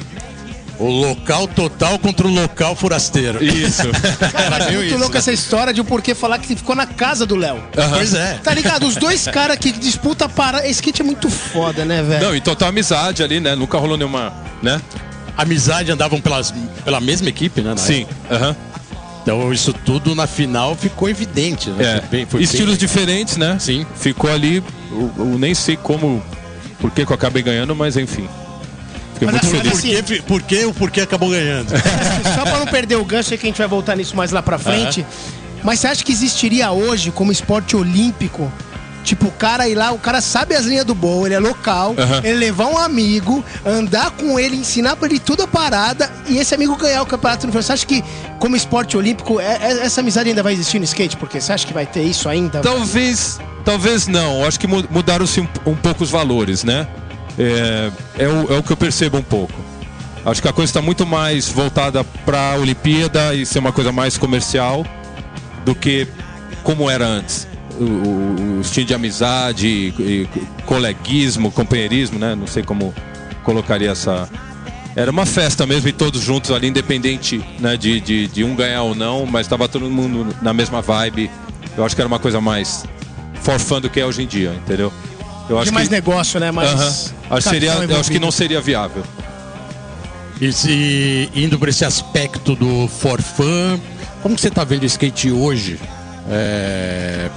[0.80, 3.44] O local total contra o local forasteiro.
[3.44, 3.82] Isso.
[4.34, 5.18] Era É muito isso, louco né?
[5.18, 7.62] essa história de o porquê falar que ficou na casa do Léo.
[7.92, 8.40] Pois é.
[8.42, 8.86] Tá ligado?
[8.86, 10.66] Os dois caras que disputam para.
[10.66, 12.24] Esse kit é muito foda, né, velho?
[12.28, 13.54] Não, e total amizade ali, né?
[13.54, 14.80] Nunca rolou nenhuma, né?
[15.36, 16.52] Amizade andavam pelas,
[16.84, 17.74] pela mesma equipe, né?
[17.76, 18.06] Sim.
[18.30, 18.56] aham.
[19.22, 21.84] Então isso tudo na final ficou evidente, né?
[21.84, 22.00] É.
[22.00, 23.58] Foi bem- foi Estilos bem- diferentes, né?
[23.60, 23.84] Sim.
[23.96, 26.22] Ficou ali, eu, eu nem sei como,
[26.80, 28.26] por que que eu acabei ganhando, mas enfim.
[29.20, 30.00] Fiquei Mas muito assim, feliz.
[30.00, 31.70] Por que, por que o porquê acabou ganhando?
[32.34, 34.42] Só pra não perder o gancho, sei que a gente vai voltar nisso mais lá
[34.42, 35.04] pra frente.
[35.62, 38.50] Mas você acha que existiria hoje como esporte olímpico?
[39.04, 41.94] Tipo, o cara ir lá, o cara sabe as linhas do bowl, ele é local,
[42.22, 46.54] ele levar um amigo, andar com ele, ensinar pra ele toda a parada e esse
[46.54, 48.04] amigo ganhar o campeonato no Você acha que,
[48.38, 51.16] como esporte olímpico, é- é- essa amizade ainda vai existir no skate?
[51.16, 52.60] Porque você acha que vai ter isso ainda?
[52.60, 54.44] Talvez, talvez não.
[54.44, 56.86] Acho que mu- mudaram-se um, um pouco os valores, né?
[57.38, 59.54] É, é, o, é o que eu percebo um pouco.
[60.24, 63.90] Acho que a coisa está muito mais voltada para a Olimpíada e ser uma coisa
[63.90, 64.84] mais comercial
[65.64, 66.06] do que
[66.62, 67.48] como era antes.
[67.78, 70.28] O, o, o estilo de amizade, e, e
[70.66, 72.34] coleguismo, companheirismo, né?
[72.34, 72.94] Não sei como
[73.42, 74.28] colocaria essa.
[74.94, 78.82] Era uma festa mesmo e todos juntos ali, independente né, de, de, de um ganhar
[78.82, 81.30] ou não, mas estava todo mundo na mesma vibe.
[81.76, 82.84] Eu acho que era uma coisa mais
[83.40, 84.92] for fun do que é hoje em dia, entendeu?
[85.48, 86.50] Eu de acho mais que, negócio, né?
[86.50, 87.19] Mais Aham.
[87.30, 88.32] Acho, que seria, acho que não envolvido.
[88.32, 89.04] seria viável.
[90.40, 93.78] E se indo para esse aspecto do for fun,
[94.22, 95.78] como que você está vendo o skate hoje?
[96.28, 97.28] É,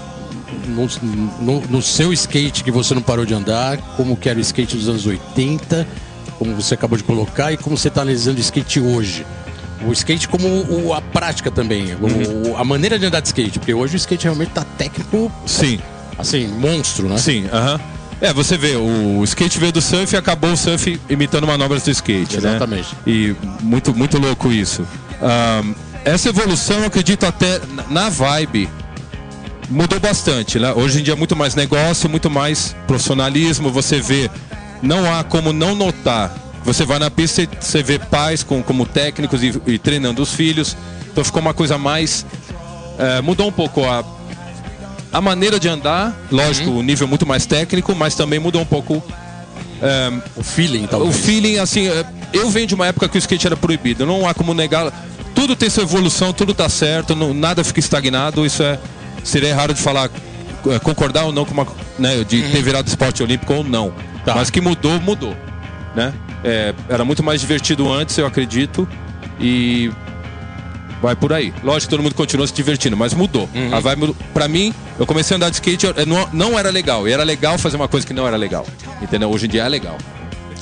[0.68, 0.88] no,
[1.42, 4.78] no, no, seu skate que você não parou de andar, como que era o skate
[4.78, 5.86] dos anos 80,
[6.40, 9.26] como você acabou de colocar, e como você está analisando o skate hoje?
[9.86, 12.54] O skate como o, a prática também, uhum.
[12.54, 15.30] o, a maneira de andar de skate, porque hoje o skate realmente está técnico.
[15.46, 15.80] Sim.
[16.18, 17.18] Assim, monstro, né?
[17.18, 17.76] Sim, aham.
[17.76, 17.93] Uh -huh.
[18.24, 21.92] É, você vê, o skate veio do surf e acabou o surf imitando manobras do
[21.92, 22.52] skate, né?
[22.52, 22.96] Exatamente.
[22.96, 23.02] Né?
[23.06, 24.88] E muito, muito louco isso.
[25.22, 27.60] Um, essa evolução, eu acredito até
[27.90, 28.70] na vibe,
[29.70, 30.72] mudou bastante, né?
[30.72, 33.70] Hoje em dia é muito mais negócio, muito mais profissionalismo.
[33.72, 34.32] Você vê,
[34.82, 36.34] não há como não notar.
[36.64, 40.32] Você vai na pista e você vê pais com, como técnicos e, e treinando os
[40.32, 40.78] filhos.
[41.12, 42.26] Então ficou uma coisa mais.
[42.98, 44.02] É, mudou um pouco a
[45.14, 46.80] a maneira de andar, lógico, uhum.
[46.80, 49.02] o nível muito mais técnico, mas também mudou um pouco
[49.80, 51.16] é, o feeling, talvez.
[51.16, 54.28] O feeling, assim, é, eu venho de uma época que o skate era proibido, não
[54.28, 54.92] há como negar.
[55.36, 58.80] Tudo tem sua evolução, tudo tá certo, não, nada fica estagnado, isso é.
[59.24, 60.10] Seria errado de falar,
[60.68, 61.68] é, concordar ou não com uma.
[62.00, 62.52] Né, de uhum.
[62.52, 63.94] ter virado esporte olímpico ou não.
[64.26, 64.34] Tá.
[64.34, 65.36] Mas que mudou, mudou.
[65.96, 66.12] Né?
[66.44, 68.88] É, era muito mais divertido antes, eu acredito.
[69.40, 69.92] E
[71.04, 71.54] vai por aí.
[71.62, 73.50] Lógico que todo mundo continua se divertindo, mas mudou.
[73.54, 73.76] Uhum.
[73.76, 77.06] A vibe, pra mim, eu comecei a andar de skate, não, não era legal.
[77.08, 78.66] E era legal fazer uma coisa que não era legal.
[79.02, 79.30] Entendeu?
[79.30, 79.98] Hoje em dia é legal.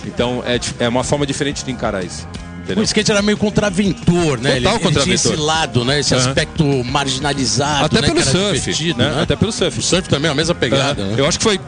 [0.04, 2.27] Então é, é uma forma diferente de encarar isso.
[2.63, 2.82] Entendeu?
[2.82, 4.56] O skate era meio contraventor, né?
[4.56, 4.95] Total ele, contraventor.
[4.95, 5.99] Ele tinha esse lado, né?
[5.99, 6.19] Esse uhum.
[6.19, 7.86] aspecto marginalizado.
[7.86, 8.08] Até né?
[8.08, 8.93] pelo surf.
[8.93, 8.93] Né?
[8.97, 9.21] Né?
[9.21, 9.80] Até pelo surf.
[9.80, 11.04] O surf também é a mesma pegada.
[11.04, 11.17] Uhum.
[11.17, 11.60] Eu acho que foi.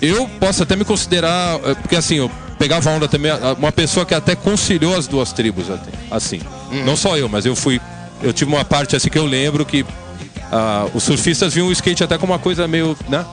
[0.00, 1.60] Eu posso até me considerar.
[1.62, 3.32] Eh, porque assim, eu pegava onda também.
[3.58, 5.66] Uma pessoa que até conciliou as duas tribos,
[6.10, 6.40] assim.
[6.72, 6.84] Uhum.
[6.84, 7.80] Não só eu, mas eu fui
[8.22, 12.04] eu tive uma parte assim que eu lembro que uh, os surfistas viam o skate
[12.04, 13.24] até como uma coisa meio, né?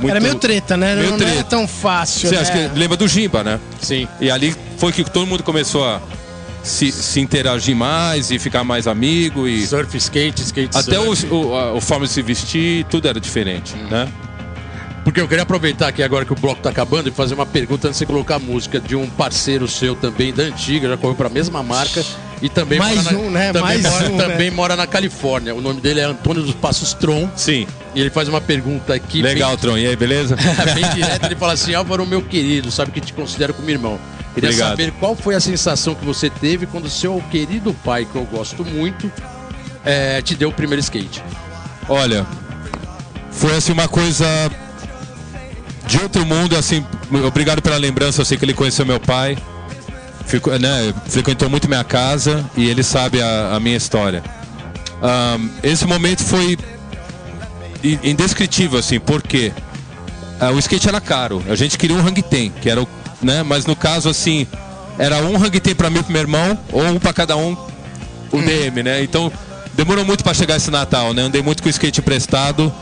[0.00, 0.96] Muito, era meio treta, né?
[0.96, 1.32] Meio não, treta.
[1.32, 2.28] não era tão fácil.
[2.28, 2.40] Você né?
[2.40, 3.60] acha que lembra do Jimba, né?
[3.80, 4.08] Sim.
[4.20, 6.00] E ali foi que todo mundo começou a
[6.62, 10.76] se, se interagir mais e ficar mais amigo e surf, skate, skate.
[10.76, 11.26] Até surf.
[11.26, 13.88] o, o, a, o forma de se vestir, tudo era diferente, hum.
[13.90, 14.08] né?
[15.04, 17.88] Porque eu queria aproveitar aqui agora que o bloco está acabando e fazer uma pergunta
[17.88, 21.16] antes de você colocar a música de um parceiro seu também da antiga, já correu
[21.16, 22.04] para a mesma marca
[22.42, 23.52] e também mais mora um, na, né?
[23.52, 24.56] Também, Mais mora, um, também né?
[24.56, 25.54] mora na Califórnia.
[25.54, 27.30] O nome dele é Antônio dos Passos Tron.
[27.36, 27.68] Sim.
[27.94, 29.22] E ele faz uma pergunta aqui.
[29.22, 29.78] Legal, bem, Tron.
[29.78, 30.34] E aí, beleza?
[30.74, 31.24] bem direto.
[31.24, 33.98] Ele fala assim: Álvaro, meu querido, sabe que te considero como irmão.
[34.34, 34.70] Queria Obrigado.
[34.70, 38.64] saber qual foi a sensação que você teve quando seu querido pai, que eu gosto
[38.64, 39.10] muito,
[39.84, 41.22] é, te deu o primeiro skate.
[41.88, 42.26] Olha,
[43.30, 44.26] foi assim uma coisa
[45.86, 46.84] de outro mundo, assim,
[47.26, 49.36] obrigado pela lembrança, eu sei que ele conheceu meu pai.
[50.32, 54.22] Fico, né, frequentou muito minha casa e ele sabe a, a minha história.
[55.02, 56.56] Um, esse momento foi
[58.02, 59.52] indescritível, assim, porque
[60.40, 61.44] uh, o skate era caro.
[61.50, 62.88] A gente queria um hang ten, que era o,
[63.20, 64.46] né, mas no caso, assim,
[64.98, 67.52] era um hang ten para mim e pro meu irmão, ou um para cada um,
[68.32, 68.42] o hum.
[68.42, 69.02] DM, né?
[69.02, 69.30] Então,
[69.74, 71.20] demorou muito para chegar esse Natal, né?
[71.20, 72.72] Andei muito com o skate emprestado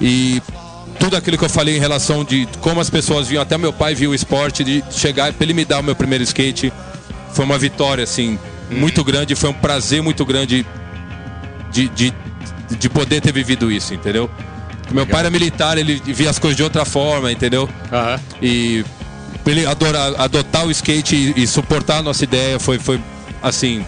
[0.00, 0.40] e
[0.98, 3.94] tudo aquilo que eu falei em relação de como as pessoas viam, até meu pai
[3.94, 6.72] viu o esporte, de chegar para ele me dar o meu primeiro skate,
[7.34, 8.38] foi uma vitória, assim,
[8.70, 8.78] hum.
[8.78, 10.64] muito grande, foi um prazer muito grande
[11.70, 12.14] de, de,
[12.78, 14.30] de poder ter vivido isso, entendeu?
[14.90, 17.68] Meu pai era militar, ele via as coisas de outra forma, entendeu?
[17.90, 18.20] Uhum.
[18.40, 18.84] E
[19.46, 23.00] ele adora, adotar o skate e, e, suportar a nossa ideia foi, foi
[23.42, 23.84] assim,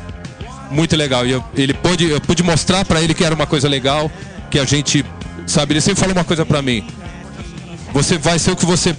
[0.70, 1.26] muito legal.
[1.26, 4.10] E eu, ele pôde, eu pude mostrar para ele que era uma coisa legal,
[4.50, 5.04] que a gente,
[5.46, 6.86] sabe, ele sempre fala uma coisa para mim.
[7.92, 8.94] Você vai ser o que você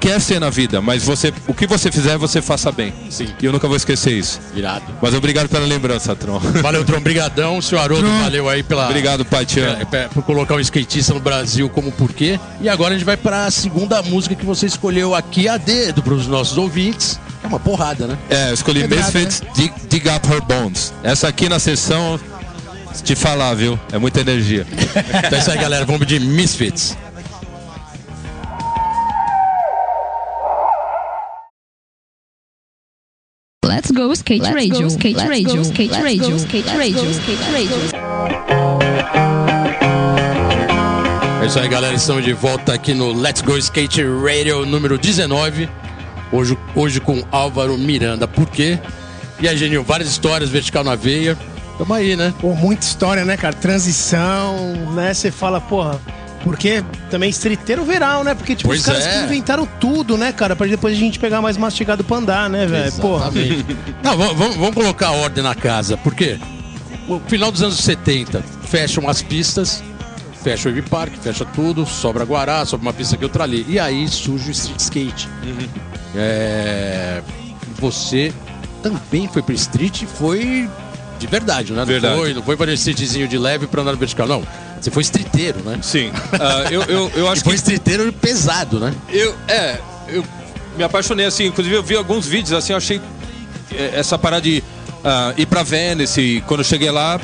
[0.00, 2.92] quer ser na vida, mas você, o que você fizer, você faça bem.
[3.10, 3.28] Sim.
[3.40, 4.40] E eu nunca vou esquecer isso.
[4.54, 4.86] Irado.
[5.00, 6.38] Mas obrigado pela lembrança, Tron.
[6.62, 6.96] Valeu, Tron.
[6.98, 7.60] Obrigadão.
[7.60, 8.20] Senhor Haroldo, Tron.
[8.20, 8.86] valeu aí pela...
[8.86, 9.46] Obrigado, pai.
[9.56, 12.40] É, é, por colocar um skatista no Brasil como porquê.
[12.60, 16.02] E agora a gente vai para a segunda música que você escolheu aqui a dedo
[16.02, 17.20] para os nossos ouvintes.
[17.42, 18.18] É uma porrada, né?
[18.28, 19.48] É, eu escolhi Misfits, né?
[19.54, 20.92] dig, dig Up Her Bones.
[21.02, 22.18] Essa aqui na sessão,
[23.02, 23.78] te falar, viu?
[23.92, 24.66] É muita energia.
[24.70, 25.84] então é isso aí, galera.
[25.84, 26.96] Vamos de Misfits.
[33.70, 36.66] Let's go skate Let's radio, go, skate Let's radio, go, skate Let's radio, go, skate
[36.66, 37.76] Let's radio, go, skate radio.
[41.40, 41.94] É isso aí, galera.
[41.94, 45.68] Estamos de volta aqui no Let's Go Skate Radio número 19.
[46.32, 48.26] Hoje, hoje com Álvaro Miranda.
[48.26, 48.76] Por quê?
[49.38, 51.38] E aí, Genil, várias histórias, vertical na veia.
[51.78, 52.34] Tamo aí, né?
[52.40, 53.54] Pô, muita história, né, cara?
[53.54, 54.56] Transição,
[54.96, 55.14] né?
[55.14, 56.00] Você fala, porra,
[56.42, 58.34] porque também estriteiro verão, né?
[58.34, 59.24] Porque, tipo, pois os caras é.
[59.24, 60.56] inventaram tudo, né, cara?
[60.56, 62.92] Pra depois a gente pegar mais mastigado pra andar, né, velho?
[62.92, 63.30] Porra.
[64.02, 65.96] Não, vamos, vamos colocar a ordem na casa.
[65.96, 66.38] Por quê?
[67.08, 69.82] O final dos anos 70, fecham as pistas,
[70.42, 73.66] fecha o Wave Park, fecha tudo, sobra Guará, sobra uma pista aqui, outra ali.
[73.68, 75.28] E aí surge o street skate.
[75.44, 75.68] Uhum.
[76.14, 77.20] É...
[77.78, 78.32] Você
[78.82, 80.68] também foi pro street e foi
[81.18, 81.80] de verdade, né?
[81.80, 82.16] Não Verdade.
[82.16, 84.42] foi, não foi para streetzinho de leve pra andar no vertical, não.
[84.80, 85.78] Você foi streeteiro, né?
[85.82, 86.10] Sim.
[86.32, 87.58] Ah, eu, eu, eu acho foi que.
[87.58, 88.94] streeteiro pesado, né?
[89.08, 90.24] Eu, é, eu
[90.76, 91.46] me apaixonei assim.
[91.46, 93.00] Inclusive, eu vi alguns vídeos assim, eu achei
[93.72, 94.62] é, essa parada de
[95.04, 96.20] ah, ir pra Venice.
[96.20, 97.20] e Quando eu cheguei lá,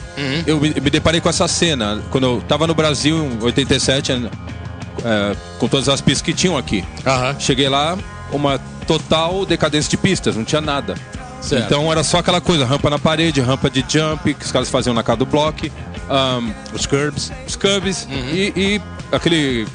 [0.46, 2.02] eu me, me deparei com essa cena.
[2.10, 6.84] Quando eu tava no Brasil, em 87, é, com todas as pistas que tinham aqui.
[7.06, 7.36] Aham.
[7.38, 7.96] Cheguei lá,
[8.30, 10.94] uma total decadência de pistas, não tinha nada.
[11.40, 11.64] Certo.
[11.64, 14.94] Então era só aquela coisa, rampa na parede, rampa de jump, que os caras faziam
[14.94, 15.66] na casa do bloco,
[16.08, 17.32] ahn, Os curbs.
[17.46, 19.66] os cubs e, e aquele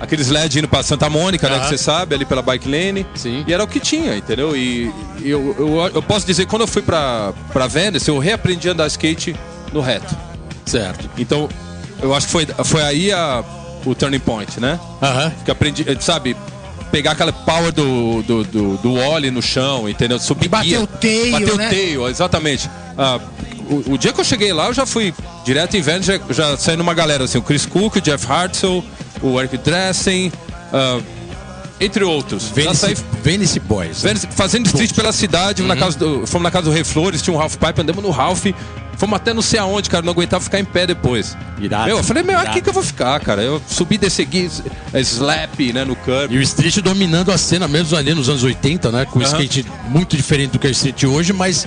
[0.00, 1.62] aqueles LED indo pra Santa Mônica, né, Aham.
[1.62, 3.06] que você sabe, ali pela bike lane.
[3.14, 3.44] Sim.
[3.46, 4.56] E era o que tinha, entendeu?
[4.56, 8.68] E, e eu, eu, eu posso dizer, quando eu fui pra, pra Venice, eu reaprendi
[8.68, 9.36] a andar skate
[9.72, 10.12] no reto.
[10.66, 11.08] Certo.
[11.16, 11.48] Então,
[12.02, 13.44] eu acho que foi, foi aí a,
[13.86, 14.78] o turning point, né?
[15.00, 15.32] Aham.
[15.44, 16.36] Que eu aprendi, sabe,
[16.90, 20.18] pegar aquela power do, do, do, do no chão, entendeu?
[20.18, 21.66] Subir E bater o tail, Bater né?
[21.66, 22.68] o tail, exatamente.
[22.98, 23.20] Ah,
[23.68, 25.12] o, o dia que eu cheguei lá, eu já fui
[25.44, 28.84] direto em Venice, já, já saindo uma galera assim, o Chris Cook, o Jeff Hartzell,
[29.22, 30.32] o Eric Dressen,
[30.72, 31.00] ah,
[31.80, 32.48] entre outros.
[32.48, 34.02] Venice, saí Venice Boys.
[34.02, 37.36] Venice, fazendo street pela cidade, na casa do- fomos na casa do Rei Flores, tinha
[37.36, 38.44] um half pipe, andamos no half,
[38.96, 41.36] fomos até não sei aonde, cara, não aguentava ficar em pé depois.
[41.60, 41.86] Irado.
[41.86, 42.50] Meu, eu falei, meu, Irado.
[42.50, 43.42] aqui que eu vou ficar, cara.
[43.42, 44.28] Eu subi, desci,
[44.94, 46.32] slap, né, no curb.
[46.34, 49.04] E o street dominando a cena mesmo ali nos anos 80, né?
[49.04, 49.32] Com o Aham.
[49.32, 51.66] skate muito diferente do que é o street hoje, mas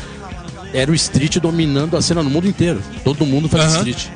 [0.76, 2.82] era o street dominando a cena no mundo inteiro.
[3.04, 3.68] Todo mundo Aham.
[3.78, 4.08] street.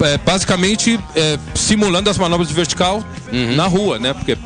[0.00, 3.56] É, basicamente, é, simulando as manobras de vertical Uhum.
[3.56, 4.14] na rua, né?
[4.14, 4.38] Porque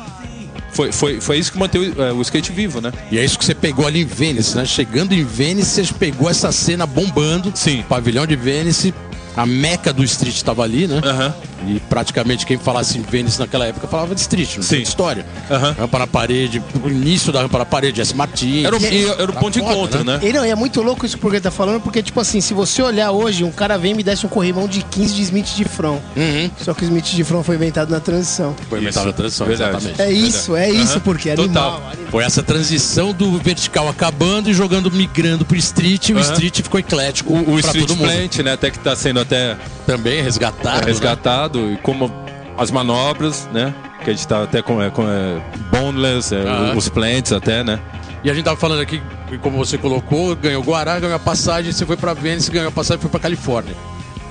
[0.71, 2.91] foi, foi, foi isso que manteve é, o skate vivo, né?
[3.11, 4.65] E é isso que você pegou ali em Vênice, né?
[4.65, 7.51] Chegando em Vênice, você pegou essa cena bombando.
[7.55, 7.83] Sim.
[7.87, 8.93] Pavilhão de Vênice,
[9.37, 10.99] a meca do street estava ali, né?
[11.05, 11.33] Aham.
[11.67, 14.75] E praticamente quem falasse em Vênice naquela época falava de street, não Sim.
[14.75, 15.25] tem história.
[15.49, 15.75] Aham.
[15.79, 18.15] Rampa na parede, o início da rampa na parede, S.
[18.15, 18.65] Martins.
[18.65, 20.19] Era o, e era o ponto de encontro, né?
[20.21, 22.53] E não, e é muito louco isso porque ele tá falando, porque, tipo assim, se
[22.53, 25.55] você olhar hoje, um cara vem e me desse um corrimão de 15 de Smith
[25.55, 25.99] de front.
[26.15, 26.49] Uhum.
[26.59, 28.55] Só que o Smith de front foi inventado na transição.
[28.69, 29.77] Foi inventado a transição, verdade.
[29.77, 30.01] exatamente.
[30.01, 31.73] É isso, é isso, porque é Total.
[31.75, 31.91] animal.
[32.09, 36.79] Foi essa transição do vertical acabando e jogando, migrando pro street, e o street ficou
[36.79, 38.07] eclético O, o pra Street todo mundo.
[38.09, 38.53] Plant, né?
[38.53, 40.81] Até que tá sendo até Também resgatado.
[40.81, 40.85] né?
[40.85, 41.71] resgatado.
[41.71, 42.11] E como
[42.57, 43.73] as manobras, né?
[44.03, 45.41] Que a gente tá até com, é, com é,
[45.71, 46.75] boneless, é, Aham.
[46.75, 47.79] os plants até, né?
[48.23, 49.01] E a gente tava falando aqui,
[49.41, 53.01] como você colocou, ganhou Guará, ganhou a passagem, você foi pra Vênice, ganhou a passagem
[53.01, 53.75] foi pra Califórnia.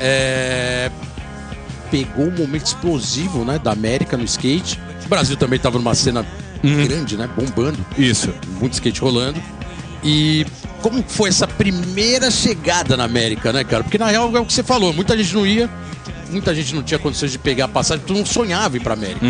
[0.00, 0.90] É...
[1.90, 4.80] Pegou um momento explosivo, né, da América no skate.
[5.04, 6.24] O Brasil também tava numa cena
[6.62, 8.32] grande, né, bombando, Isso.
[8.58, 9.38] muito skate rolando.
[10.02, 10.46] E
[10.80, 13.84] como foi essa primeira chegada na América, né, cara?
[13.84, 15.70] Porque na real é o que você falou, muita gente não ia,
[16.30, 19.20] muita gente não tinha condições de pegar a passagem, tu não sonhava ir pra América.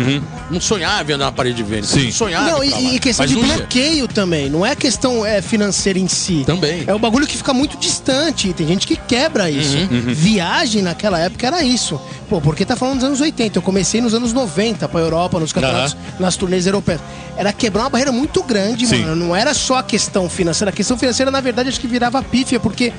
[0.49, 2.05] Não sonhava em andar na parede de Vênice, Sim.
[2.05, 2.83] não sonhava Não, em ir pra lá.
[2.91, 4.49] e, e questão Mas de bloqueio também.
[4.49, 6.43] Não é questão é, financeira em si.
[6.45, 6.83] Também.
[6.87, 8.53] É o bagulho que fica muito distante.
[8.53, 9.77] Tem gente que quebra isso.
[10.13, 11.99] Viagem naquela época era isso.
[12.29, 13.57] Pô, porque tá falando dos anos 80.
[13.57, 17.01] Eu comecei nos anos 90 pra Europa, nos campeonatos, nas turnês europeias.
[17.35, 18.99] Era quebrar uma barreira muito grande, Sim.
[19.01, 19.15] mano.
[19.15, 20.69] Não era só a questão financeira.
[20.69, 22.93] A questão financeira, na verdade, acho que virava pífia, porque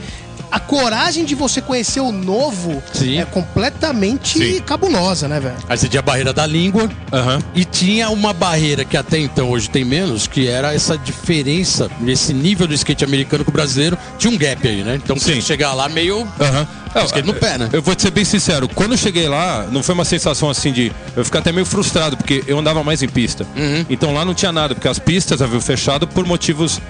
[0.54, 3.18] a coragem de você conhecer o novo Sim.
[3.18, 4.60] é completamente Sim.
[4.60, 5.56] cabulosa, né, velho?
[5.68, 7.40] Aí você tinha a barreira da língua Aham.
[7.56, 12.32] e tinha uma barreira que até então hoje tem menos, que era essa diferença, esse
[12.32, 13.98] nível do skate americano com o brasileiro.
[14.16, 14.94] Tinha um gap aí, né?
[15.02, 15.40] Então você Sim.
[15.40, 16.20] chegar lá meio.
[16.40, 16.68] Aham.
[16.94, 17.68] É, Skate no pé, né?
[17.72, 20.70] Eu vou te ser bem sincero, quando eu cheguei lá, não foi uma sensação assim
[20.72, 20.92] de.
[21.16, 23.44] Eu ficar até meio frustrado, porque eu andava mais em pista.
[23.56, 23.84] Uhum.
[23.90, 26.80] Então lá não tinha nada, porque as pistas haviam fechado por motivos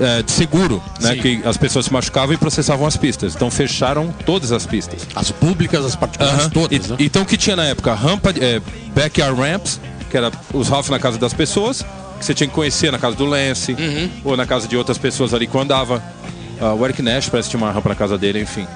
[0.00, 1.12] é, de seguro, né?
[1.14, 1.20] Sim.
[1.20, 3.34] Que as pessoas se machucavam e processavam as pistas.
[3.34, 5.06] Então fecharam todas as pistas.
[5.14, 6.50] As públicas, as particulares, Aham.
[6.50, 6.96] todas, E- né?
[6.98, 7.92] Então o que tinha na época?
[7.94, 8.60] Rampa, é,
[8.94, 11.82] backyard ramps, que era os half na casa das pessoas,
[12.18, 14.10] que você tinha que conhecer na casa do Lance, Uhum.
[14.24, 16.02] ou na casa de outras pessoas ali que eu andava.
[16.60, 18.66] Ah, o Eric Nash parece que tinha uma rampa na casa dele, enfim.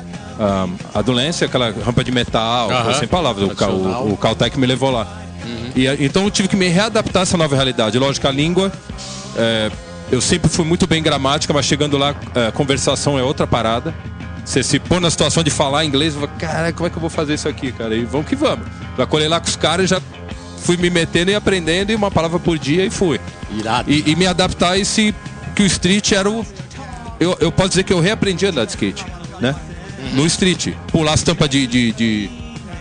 [0.40, 4.66] Ah, a do Lance, aquela rampa de metal, sem palavras, o, o, o Caltech me
[4.66, 5.06] levou lá.
[5.76, 7.98] E, ah, então eu tive que me readaptar a essa nova realidade.
[7.98, 8.72] Lógico, a língua.
[9.36, 9.70] é,
[10.10, 13.94] eu sempre fui muito bem gramática, mas chegando lá, é, conversação é outra parada.
[14.44, 17.08] Você se pôr na situação de falar inglês, fala, cara, como é que eu vou
[17.10, 17.94] fazer isso aqui, cara?
[17.96, 18.66] E vamos que vamos.
[18.98, 20.00] Já colhei lá com os caras, já
[20.58, 23.18] fui me metendo e aprendendo, e uma palavra por dia e fui.
[23.50, 23.90] Irado.
[23.90, 25.14] E, e me adaptar a esse.
[25.56, 26.44] que o street era o.
[27.18, 29.04] Eu, eu posso dizer que eu reaprendi a andar de skate,
[29.40, 29.54] né?
[30.12, 30.74] No street.
[30.88, 31.66] Pular as tampas de.
[31.66, 32.30] de- de,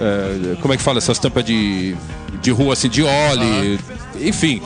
[0.02, 0.98] eh, como é que fala?
[0.98, 1.96] Essas tampas de.
[2.42, 3.80] de rua assim, de óleo.
[4.20, 4.62] Enfim.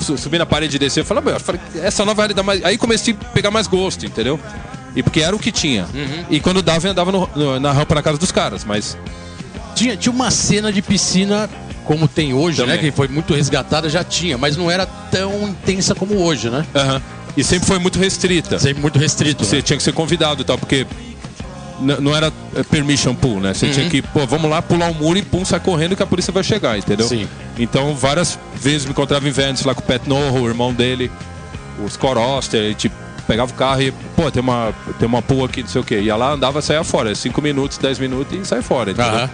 [0.00, 2.46] Su- Subir na parede e descer, eu falei, "Meu, eu falei, essa nova realidade.
[2.46, 4.38] mais-" Aí comecei a pegar mais gosto, entendeu?
[4.96, 5.86] E porque era o que tinha.
[6.28, 8.96] E quando dava, eu andava no- no- na rampa na casa dos caras, mas.
[9.74, 11.48] Tinha, tinha uma cena de piscina
[11.84, 12.76] como tem hoje, Também.
[12.76, 12.82] né?
[12.82, 16.64] Que foi muito resgatada, já tinha, mas não era tão intensa como hoje, né?
[16.74, 17.00] Aham.
[17.36, 18.58] E sempre foi muito restrita.
[18.58, 19.44] Sempre muito restrito.
[19.44, 19.62] Você né?
[19.62, 20.84] tinha que ser convidado e tal, porque
[21.80, 23.54] não era é, permission pool, né?
[23.54, 23.72] Você Uhum.
[23.72, 26.32] tinha que, pô, vamos lá, pular o muro e pum, sai correndo que a polícia
[26.32, 27.06] vai chegar, entendeu?
[27.08, 27.26] Sim.
[27.58, 31.10] Então, várias vezes me encontrava em Venice lá com o Pat Noho, o irmão dele,
[31.84, 32.94] os Coroster, e, tipo,
[33.26, 36.00] pegava o carro e, pô, tem uma, tem uma pool aqui, não sei o quê.
[36.00, 37.14] Ia lá, andava, saia fora.
[37.14, 39.10] 5 minutos, 10 minutos e sai fora, entendeu?
[39.12, 39.30] Aham.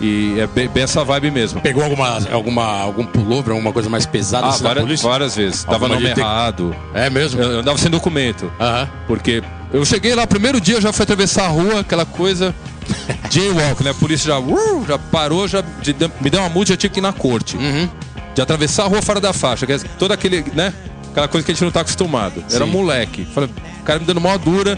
[0.00, 1.60] E é bem, bem essa vibe mesmo.
[1.60, 5.62] Pegou alguma, alguma, algum pullover, alguma coisa mais pesada Ah, assim, várias, várias vezes.
[5.64, 6.74] Dava Alguma nome gente tem- errado.
[6.92, 7.40] É mesmo?
[7.40, 8.50] Eu, eu andava sem documento.
[8.60, 8.88] Aham.
[9.06, 9.40] Porque
[9.78, 12.54] eu cheguei lá, primeiro dia, já fui atravessar a rua, aquela coisa.
[13.30, 13.90] Jaywalk, né?
[13.90, 17.00] A polícia já, uh, já parou, já de- me deu uma multa, já tinha que
[17.00, 17.56] ir na corte.
[17.56, 17.88] Uhum.
[18.34, 20.72] De atravessar a rua fora da faixa, que é todo aquele, né?
[21.10, 22.44] Aquela coisa que a gente não tá acostumado.
[22.52, 22.70] Era Sim.
[22.70, 23.24] moleque.
[23.32, 23.48] Falei,
[23.80, 24.76] o cara me dando mó dura.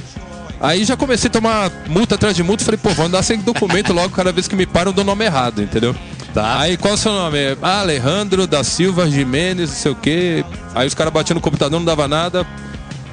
[0.61, 2.65] Aí já comecei a tomar multa atrás de multa.
[2.65, 5.25] Falei, pô, vou andar sem documento logo, cada vez que me param, eu dou nome
[5.25, 5.95] errado, entendeu?
[6.33, 6.61] Tá.
[6.61, 7.39] Aí qual é o seu nome?
[7.63, 10.45] Ah, Alejandro da Silva Jimenez, não sei o quê.
[10.75, 12.47] Aí os caras batiam no computador, não dava nada,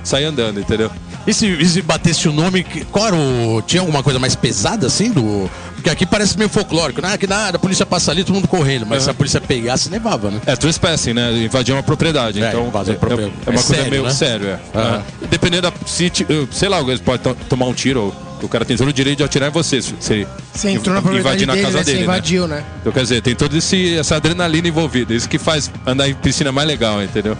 [0.04, 0.92] saí andando, entendeu?
[1.26, 3.62] E se, e se batesse o nome, qual era o.
[3.66, 5.50] Tinha alguma coisa mais pesada assim do.
[5.76, 7.18] Porque aqui parece meio folclórico, né?
[7.18, 8.86] Que nada, a polícia passa ali, todo mundo correndo.
[8.86, 10.40] Mas se a polícia pegasse, levava, né?
[10.46, 11.32] É, trespassing, né?
[11.44, 12.42] Invadir uma propriedade.
[12.44, 13.34] É, então, é, uma propriedade.
[13.46, 14.10] é uma É coisa sério, meio né?
[14.12, 14.60] sério, é.
[14.78, 15.02] É.
[15.30, 15.74] Dependendo da.
[15.86, 16.12] Se,
[16.52, 19.20] sei lá, eles podem to- tomar um tiro, ou o cara tem todo o direito
[19.20, 19.82] de atirar em você.
[19.82, 19.96] Se,
[20.54, 21.84] Você entrou na invadir na dele, casa né?
[21.84, 21.98] Você dele.
[22.00, 22.04] né?
[22.04, 22.64] invadiu, né?
[22.82, 25.14] Então, quer dizer, tem toda essa adrenalina envolvida.
[25.14, 27.38] Isso que faz andar em piscina mais legal, entendeu?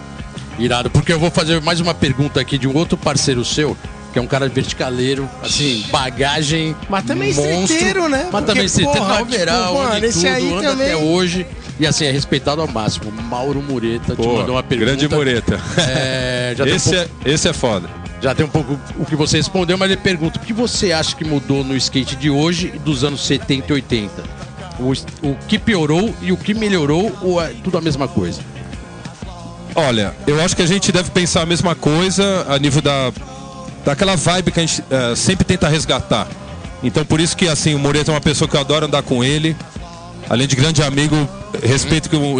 [0.58, 0.90] Irado.
[0.90, 3.76] Porque eu vou fazer mais uma pergunta aqui de um outro parceiro seu,
[4.12, 6.74] que é um cara verticaleiro, assim, bagagem.
[6.88, 8.18] Mas também monstro, estreiteiro, né?
[8.24, 10.96] Mas Porque, também estreiteiro, porra, tá overall, tipo, mano, esse tudo, aí anda também- até
[10.96, 11.46] hoje.
[11.80, 13.10] E assim, é respeitado ao máximo.
[13.10, 14.92] Mauro Mureta te Pô, mandou uma pergunta.
[14.92, 15.60] grande mureta.
[15.78, 17.90] É, já, tem um Esse, pouco, é, esse é foda.
[18.22, 21.16] já tem um pouco o que você respondeu, mas ele pergunta: o que você acha
[21.16, 24.22] que mudou no skate de hoje e dos anos 70 e 80?
[24.78, 24.92] O,
[25.28, 28.40] o que piorou e o que melhorou ou é tudo a mesma coisa?
[29.74, 33.12] Olha, eu acho que a gente deve pensar a mesma coisa a nível da
[33.84, 36.26] daquela vibe que a gente eh, sempre tenta resgatar.
[36.82, 39.22] Então por isso que assim, o Moreto é uma pessoa que eu adoro andar com
[39.22, 39.56] ele.
[40.28, 41.28] Além de grande amigo,
[41.62, 42.36] respeito que um,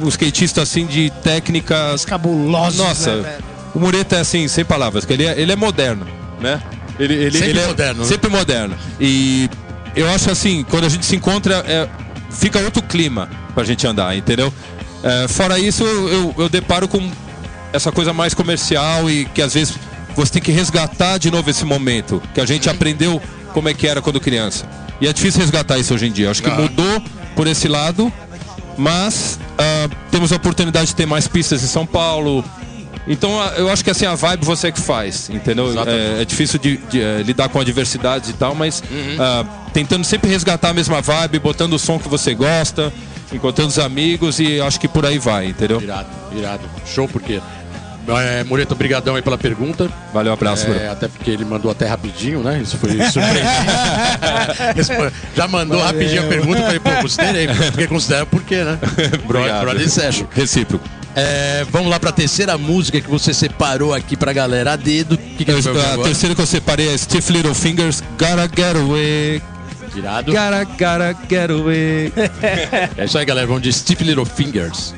[0.00, 3.38] um skatista assim de técnicas Cabulosos, Nossa, né,
[3.74, 6.06] o Moreto é assim, sem palavras, que ele é, ele é moderno,
[6.40, 6.62] né?
[6.98, 8.06] Ele, ele, Sempre ele é moderno, né?
[8.06, 8.76] Sempre moderno.
[9.00, 9.50] E
[9.94, 11.88] eu acho assim, quando a gente se encontra, é,
[12.30, 14.52] fica outro clima pra gente andar, entendeu?
[15.06, 17.10] É, fora isso, eu, eu, deparo com
[17.72, 19.74] essa coisa mais comercial e que às vezes
[20.16, 23.86] você tem que resgatar de novo esse momento, que a gente aprendeu como é que
[23.86, 24.68] era quando criança.
[25.00, 26.30] E é difícil resgatar isso hoje em dia.
[26.30, 27.02] Acho que mudou
[27.36, 28.12] por esse lado,
[28.76, 32.44] mas ah, temos a oportunidade de ter mais pistas em São Paulo.
[33.06, 35.68] Então ah, eu acho que assim a vibe você que faz, entendeu?
[35.86, 39.16] É, é difícil de, de, eh, lidar com adversidades e tal, mas Uhum.
[39.20, 42.92] ah, tentando sempre resgatar a mesma vibe, botando o som que você gosta,
[43.32, 45.80] encontrando os amigos e acho que por aí vai, entendeu?
[45.80, 46.62] Irado, irado.
[46.86, 47.40] Show, porque.
[48.08, 49.90] É, Moreto, obrigadão aí pela pergunta.
[50.14, 50.68] Valeu, abraço.
[50.68, 52.60] É, até porque ele mandou até rapidinho, né?
[52.62, 53.46] Isso foi surpreendente.
[55.34, 55.92] Já mandou Valeu.
[55.92, 57.48] rapidinho a pergunta, falei, pô, considerei.
[57.48, 58.78] Porque considera por quê, né?
[59.24, 59.62] Obrigado.
[59.62, 60.28] Brother Sérgio.
[60.32, 60.88] Recíproco.
[61.16, 65.16] É, vamos lá pra terceira música que você separou aqui pra galera a dedo.
[65.16, 66.08] Que, que a a agora?
[66.08, 69.42] terceira que eu separei é Stiff Little Fingers, Gotta Get Away.
[69.96, 70.32] Irado.
[70.32, 72.12] Gotta, gotta get away.
[72.96, 73.46] É isso aí, galera.
[73.46, 74.94] Vamos de Stiff Little Fingers.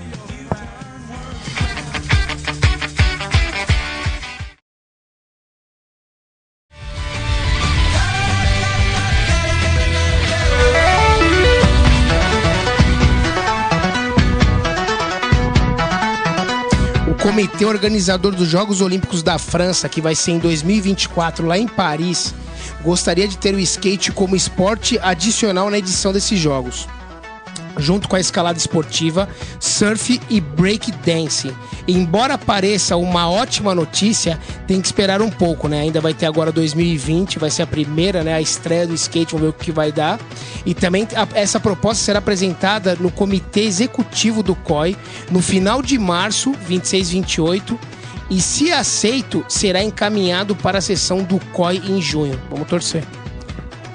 [17.08, 21.66] O comitê organizador dos Jogos Olímpicos da França, que vai ser em 2024 lá em
[21.66, 22.34] Paris,
[22.82, 26.86] gostaria de ter o skate como esporte adicional na edição desses jogos.
[27.76, 29.28] Junto com a escalada esportiva,
[29.60, 31.54] surf e break dancing.
[31.86, 35.80] Embora pareça uma ótima notícia, tem que esperar um pouco, né?
[35.80, 38.34] Ainda vai ter agora 2020, vai ser a primeira, né?
[38.34, 40.18] A estreia do skate, vamos ver o que vai dar.
[40.66, 44.96] E também essa proposta será apresentada no comitê executivo do COI
[45.30, 47.78] no final de março, 26 e 28.
[48.30, 52.38] E se aceito, será encaminhado para a sessão do COI em junho.
[52.50, 53.04] Vamos torcer.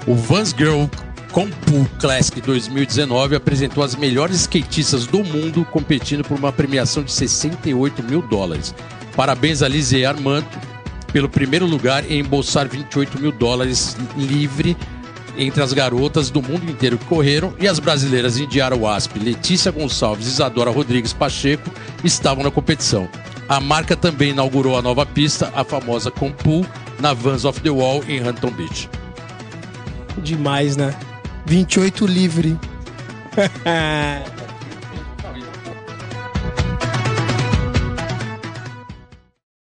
[0.06, 0.86] O Vans Girl
[1.30, 8.02] Compu Classic 2019 apresentou as melhores skatistas do mundo competindo por uma premiação de 68
[8.02, 8.74] mil dólares.
[9.16, 10.46] Parabéns a Lizzie Armando
[11.12, 14.76] pelo primeiro lugar em embolsar 28 mil dólares livre
[15.36, 20.26] entre as garotas do mundo inteiro que correram e as brasileiras Indiara Wasp, Letícia Gonçalves
[20.26, 21.70] e Isadora Rodrigues Pacheco
[22.04, 23.08] estavam na competição.
[23.48, 26.66] A marca também inaugurou a nova pista, a famosa Compu,
[26.98, 28.88] na Vans of the Wall em Hampton Beach.
[30.18, 30.94] Demais, né?
[31.44, 32.58] 28 livre.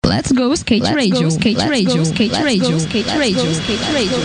[0.05, 4.17] Let's go skate radio, skate radio, skate radio, skate radio, skate radio.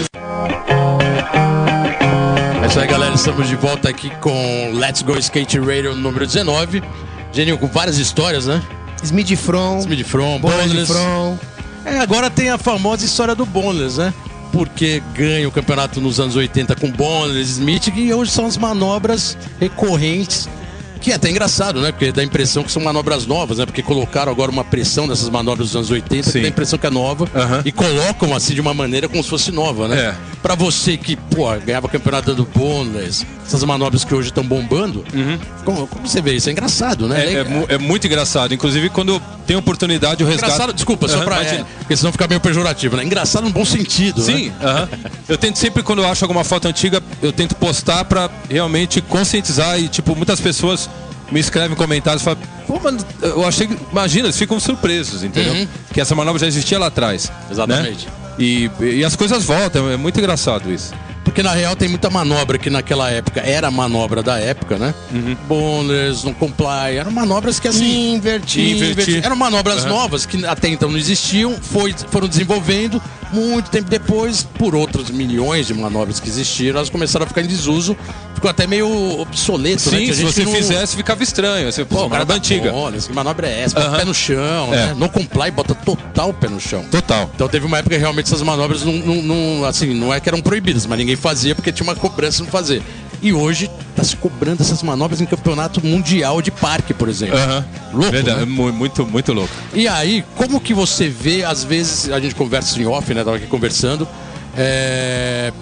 [2.63, 3.15] É isso aí, galera.
[3.15, 6.83] Estamos de volta aqui com Let's Go Skate Radio número 19.
[7.33, 8.63] Geninho, com várias histórias, né?
[9.03, 10.93] Smith From, Smith From, Boneless.
[10.93, 11.39] From.
[11.85, 14.13] É, agora tem a famosa história do Boneless, né?
[14.53, 19.37] Porque ganha o campeonato nos anos 80 com Boneless, Smith, e hoje são as manobras
[19.61, 20.49] recorrentes.
[21.01, 21.93] Que é até engraçado, né?
[21.93, 23.67] Porque dá a impressão que são manobras novas, né?
[23.67, 26.87] Porque colocaram agora uma pressão nessas manobras dos anos 80, que dá a impressão que
[26.87, 27.29] é nova.
[27.65, 29.99] E colocam assim de uma maneira como se fosse nova, né?
[30.01, 30.15] É.
[30.43, 35.05] Pra você que, pô, ganhava campeonato do Boneless, essas manobras que hoje estão bombando,
[35.65, 36.49] como, como você vê isso?
[36.49, 37.43] É engraçado, né?
[37.43, 37.67] Uhum.
[37.69, 38.53] É, é é muito engraçado.
[38.53, 40.53] Inclusive, quando tem oportunidade, o resgate.
[40.53, 41.37] Engraçado, desculpa, só Aham, pra.
[41.43, 41.61] imagina.
[41.61, 43.05] É, porque senão fica meio pejorativo, né?
[43.05, 44.55] Engraçado no bom sentido, Sim, né?
[44.63, 44.89] aham.
[45.29, 49.79] eu tento sempre, quando eu acho alguma foto antiga, eu tento postar pra realmente conscientizar
[49.81, 50.88] e, tipo, muitas pessoas
[51.31, 53.69] me escrevem comentários e falam, pô, mano, eu achei.
[53.91, 55.53] Imagina, eles ficam surpresos, entendeu?
[55.53, 55.69] Uhum.
[55.93, 57.31] Que essa manobra já existia lá atrás.
[57.51, 58.07] Exatamente.
[58.07, 58.13] né?
[58.39, 60.93] E, e as coisas voltam, é muito engraçado isso.
[61.25, 64.95] Porque na real tem muita manobra que naquela época era manobra da época, né?
[65.13, 65.37] Uhum.
[65.47, 68.15] Boners, não comply, eram manobras que assim.
[68.15, 68.77] Invertir.
[68.77, 69.25] Invertir.
[69.25, 73.03] Eram manobras novas que até então não existiam, foi, foram desenvolvendo.
[73.33, 77.47] Muito tempo depois, por outros milhões de manobras que existiram, elas começaram a ficar em
[77.47, 77.97] desuso.
[78.35, 78.89] Ficou até meio
[79.21, 79.99] obsoleto, né?
[79.99, 81.71] Sim, a se você não- fizesse, ficava estranho.
[81.71, 82.73] Você, Pô, pô, manobra tá antiga.
[83.07, 83.75] Que manobra é essa?
[83.75, 83.97] Bota Aham.
[83.99, 84.77] pé no chão, É.
[84.77, 84.95] né?
[84.97, 86.85] Não comply, bota total pé no chão.
[86.91, 87.29] Total.
[87.35, 90.29] Então teve uma época que realmente essas manobras não, não- não- assim, não é que
[90.29, 92.81] eram proibidas, mas ninguém fazia porque tinha uma cobrança não fazer.
[93.21, 97.37] E hoje tá se cobrando essas manobras em campeonato mundial de parque, por exemplo.
[97.37, 97.65] Aham.
[97.93, 98.43] Louco, Verdade, né?
[98.43, 99.53] é mu- muito, muito louco.
[99.75, 103.25] E aí, como que você vê, às vezes, a gente conversa em off, né?
[103.25, 104.07] Tava aqui conversando.
[104.57, 105.53] é,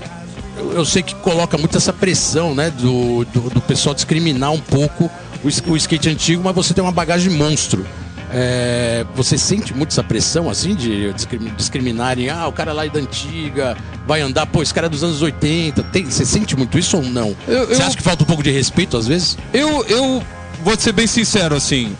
[0.74, 2.70] Eu, sei que coloca muito essa pressão, né?
[2.70, 5.10] Do, do, do pessoal discriminar um pouco
[5.42, 7.86] o, o skate antigo, mas você tem uma bagagem monstro.
[8.32, 12.88] É, você sente muito essa pressão, assim, de discrim- discriminarem, ah, o cara lá é
[12.88, 15.82] da antiga, vai andar, pô, esse cara é dos anos 80.
[15.84, 17.36] Tem, você sente muito isso ou não?
[17.46, 19.38] Eu- Você eu- acha que falta um pouco de respeito, às vezes?
[19.54, 20.22] Eu, eu
[20.64, 21.96] vou ser bem sincero, assim.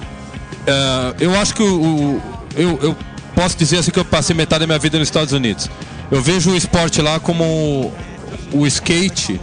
[0.66, 2.22] é, eu acho que o, o-
[2.56, 2.96] eu, eu
[3.34, 5.70] posso dizer assim que eu passei metade da minha vida nos Estados Unidos.
[6.10, 7.92] Eu vejo o esporte lá como
[8.52, 9.40] o, skate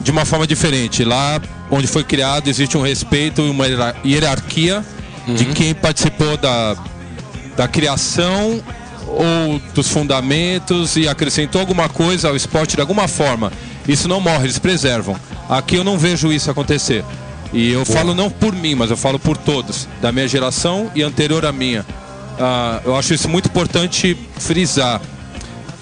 [0.00, 1.04] de uma forma diferente.
[1.04, 1.40] Lá
[1.70, 3.94] onde foi criado existe um respeito e uma hierar-
[5.34, 6.76] de quem participou da,
[7.56, 8.62] da criação
[9.06, 13.52] ou dos fundamentos e acrescentou alguma coisa ao esporte de alguma forma.
[13.86, 15.16] Isso não morre, eles preservam.
[15.48, 17.04] Aqui eu não vejo isso acontecer.
[17.52, 21.02] E eu falo não por mim, mas eu falo por todos, da minha geração e
[21.02, 21.84] anterior à minha.
[22.38, 25.00] Ah, eu acho isso muito importante frisar.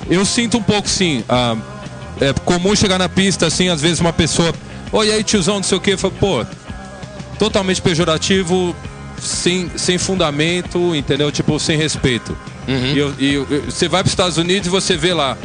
[0.09, 1.25] Eu sinto um pouco sim.
[1.29, 1.57] ah,
[2.21, 4.55] é comum chegar na pista assim, às vezes uma pessoa,
[4.93, 6.47] oi aí tiozão, não sei o que, eu falo, pô,
[7.39, 8.75] totalmente pejorativo,
[9.21, 11.31] sem, sem fundamento, entendeu?
[11.33, 12.37] Tipo, sem respeito.
[12.95, 13.37] E, eu- e
[13.71, 15.37] você vai para os Estados Unidos e você vê lá,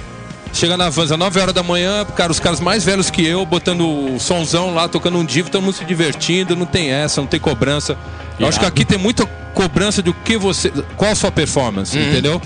[0.54, 3.46] chega na Vans às 9 horas da manhã, cara, os caras mais velhos que eu,
[3.46, 3.82] botando
[4.16, 7.40] o somzão lá, tocando um divo, todo mundo se divertindo, não tem essa, não tem
[7.40, 7.98] cobrança.
[8.40, 10.72] Eu acho que aqui tem muita cobrança do que você.
[10.98, 12.42] Qual a sua performance, entendeu?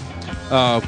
[0.52, 0.82] Ah,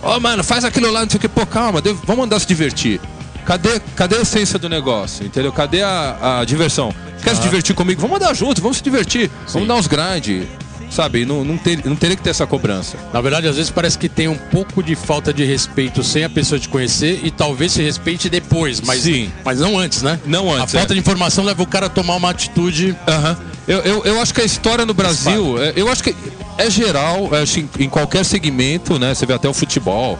[0.00, 1.28] Ó, mano, faz aquilo lá, não sei o que.
[1.28, 3.00] Pô, calma, vamos andar se divertir.
[3.44, 5.52] Cadê, cadê a essência do negócio, entendeu?
[5.52, 6.94] Cadê a, a diversão?
[7.22, 8.00] Quer se divertir comigo?
[8.00, 9.30] Vamos andar junto, vamos se divertir.
[9.52, 10.46] Vamos dar uns grind,
[10.90, 11.24] sabe?
[11.24, 12.96] Não, não, ter, não teria que ter essa cobrança.
[13.12, 16.30] Na verdade, às vezes parece que tem um pouco de falta de respeito sem a
[16.30, 19.30] pessoa te conhecer e talvez se respeite depois, mas, Sim.
[19.44, 20.18] mas não antes, né?
[20.24, 20.94] Não antes, A falta é.
[20.94, 22.96] de informação leva o cara a tomar uma atitude.
[23.06, 23.36] Aham.
[23.66, 26.14] Eu, eu, eu acho que a história no Brasil, é, eu acho que
[26.56, 29.14] é geral, eu acho em, em qualquer segmento, né?
[29.14, 30.18] Você vê até o futebol.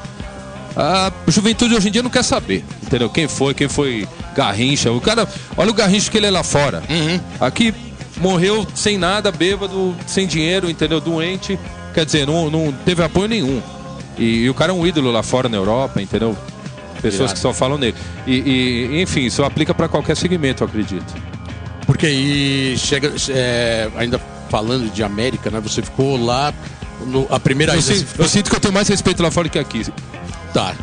[0.77, 3.09] A juventude hoje em dia não quer saber, entendeu?
[3.09, 4.07] Quem foi, quem foi
[4.39, 4.93] Garrincha.
[4.93, 5.27] O cara,
[5.57, 6.81] olha o Garrincha que ele é lá fora.
[7.41, 7.75] Aqui
[8.19, 11.01] morreu sem nada, bêbado, sem dinheiro, entendeu?
[11.01, 11.59] Doente.
[11.93, 13.61] Quer dizer, não, não teve apoio nenhum.
[14.17, 16.37] E, e o cara é um ídolo lá fora na Europa, entendeu?
[17.03, 17.35] Pessoas Irado.
[17.35, 17.97] que só falam nele.
[18.27, 18.35] E,
[18.93, 21.15] e, enfim, isso aplica para qualquer segmento, eu acredito.
[21.87, 23.13] Porque aí chega.
[23.31, 24.21] é, ainda
[24.51, 25.59] falando de América, né?
[25.61, 26.53] Você ficou lá.
[27.07, 29.59] no- a primeira Eu, ficou- eu sinto que eu tenho mais respeito lá fora que
[29.59, 29.85] aqui,
[30.53, 30.75] Tá.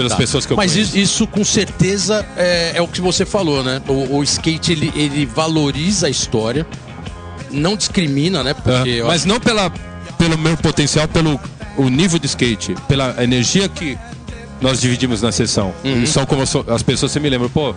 [0.00, 0.16] Pelas Tá.
[0.18, 0.96] pessoas que eu Mas conheço.
[0.96, 3.82] isso, isso, com certeza é, é o que você falou, né?
[3.86, 6.66] O, o skate ele, ele valoriza a história,
[7.50, 8.54] não discrimina, né?
[8.54, 9.70] Porque É, mas não pela,
[10.16, 11.38] pelo meu potencial, pelo
[11.76, 13.98] o nível de skate, pela energia que
[14.60, 15.74] nós dividimos na sessão.
[15.84, 16.06] Uhum.
[16.06, 17.74] São como as pessoas você me lembram, pô,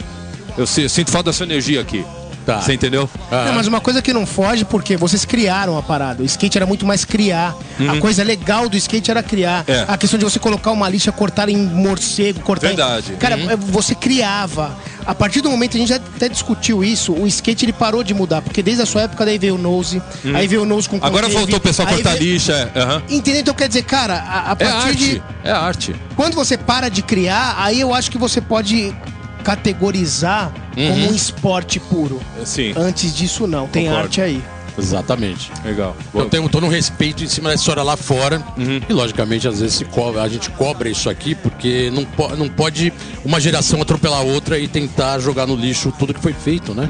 [0.58, 2.06] eu, se- eu sinto falta da sua energia aqui.
[2.46, 2.60] Tá.
[2.62, 3.10] Você entendeu?
[3.32, 3.46] Ah.
[3.46, 6.22] Não, mas uma coisa que não foge, porque vocês criaram a parada.
[6.22, 7.56] O skate era muito mais criar.
[7.90, 9.64] A coisa legal do skate era criar.
[9.68, 9.86] É.
[9.88, 13.14] A questão de você colocar uma lixa, cortar em morcego, cortar Verdade.
[13.14, 13.16] em...
[13.16, 14.76] Cara, é, você criava.
[15.06, 18.14] A partir do momento, a gente já até discutiu isso, o skate ele parou de
[18.14, 20.02] mudar, porque desde a sua época daí veio o Nose,
[20.34, 21.00] aí veio o Nose com Hum.
[21.02, 22.72] Agora concave, voltou o pessoal cortar veio- lixa.
[22.74, 23.02] é, aham.
[23.10, 23.42] Entendeu?
[23.42, 24.96] Então quer dizer, cara, a, a É partir arte.
[24.98, 25.24] de.
[25.44, 25.96] É arte.
[26.16, 28.96] Quando você para de criar, aí eu acho que você pode
[29.44, 32.20] categorizar como um esporte puro.
[32.46, 33.68] Sim, Antes disso, não.
[33.68, 34.04] Tem Concordo.
[34.06, 34.42] arte aí.
[34.76, 35.52] Exatamente.
[35.64, 35.96] legal.
[36.16, 38.44] Eu tenho todo um respeito em cima da história lá fora.
[38.90, 42.50] E logicamente, às vezes se cobra, a gente cobra isso aqui, porque não, po- não
[42.50, 42.92] pode
[43.24, 46.88] uma geração atropelar a outra e tentar jogar no lixo tudo que foi feito, né?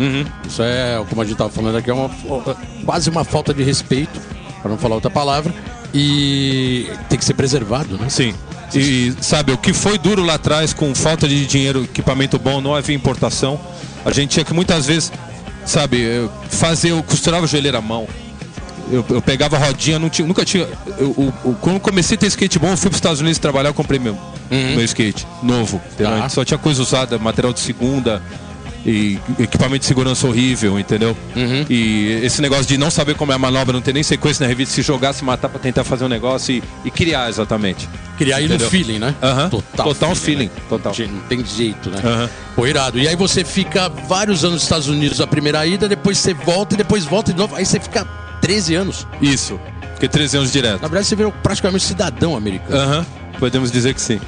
[0.47, 2.09] Isso é, como a gente tava falando aqui, é uma,
[2.85, 4.17] quase uma falta de respeito,
[4.61, 5.53] para não falar outra palavra.
[5.93, 8.07] E tem que ser preservado, né?
[8.09, 8.33] Sim.
[8.75, 12.73] E sabe, o que foi duro lá atrás, com falta de dinheiro, equipamento bom, não
[12.75, 13.59] havia importação.
[14.05, 15.11] A gente tinha que muitas vezes,
[15.65, 18.07] sabe, eu fazer, eu costurava o joelheiro à mão.
[18.91, 20.67] Eu, eu pegava rodinha, não tinha, nunca tinha.
[20.97, 23.69] eu- eu- quando comecei a ter skate bom, eu fui para os Estados Unidos trabalhar,
[23.69, 24.17] eu comprei meu,
[24.75, 25.81] meu skate novo.
[25.97, 26.27] Tá.
[26.29, 28.21] Só tinha coisa usada, material de segunda
[28.85, 31.15] e equipamento de segurança horrível, entendeu?
[31.69, 34.49] E esse negócio de não saber como é a manobra, não ter nem sequência na
[34.49, 37.87] revista, se jogar, se matar para tentar fazer um negócio e, e criar exatamente.
[38.17, 39.15] Criar aí no feeling, né?
[39.21, 39.49] Aham.
[39.49, 40.51] Total feeling, né?
[40.69, 40.93] total.
[40.99, 41.99] Não tem jeito, né?
[42.03, 42.29] Aham.
[42.55, 42.99] Pô, irado.
[42.99, 46.75] E aí você fica vários anos nos Estados Unidos a primeira ida, depois você volta
[46.75, 47.55] e depois volta de novo.
[47.55, 48.05] Aí você fica
[48.41, 49.07] 13 anos.
[49.21, 49.59] Isso.
[49.93, 50.81] Fiquei 13 anos direto.
[50.81, 52.77] Na verdade, você virou praticamente cidadão americano.
[52.77, 53.05] Aham.
[53.39, 54.19] Podemos dizer que sim.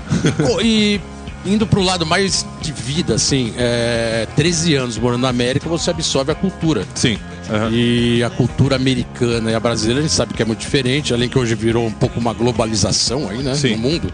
[0.45, 0.99] Pô, e
[1.45, 6.31] indo pro lado mais de vida, assim, é, 13 anos morando na América, você absorve
[6.31, 6.85] a cultura.
[6.95, 7.17] sim.
[7.47, 7.69] Aham.
[7.71, 11.29] E a cultura americana e a brasileira, a gente sabe que é muito diferente, além
[11.29, 13.53] que hoje virou um pouco uma globalização aí, né?
[13.53, 13.75] Sim.
[13.75, 14.11] No mundo.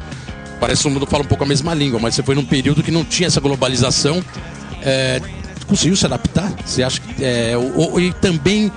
[0.60, 2.84] Parece que o mundo fala um pouco a mesma língua, mas você foi num período
[2.84, 4.22] que não tinha essa globalização.
[4.82, 5.22] É,
[5.66, 6.52] conseguiu se adaptar?
[6.66, 7.24] Você acha que.
[7.24, 8.70] É, o- o- e também.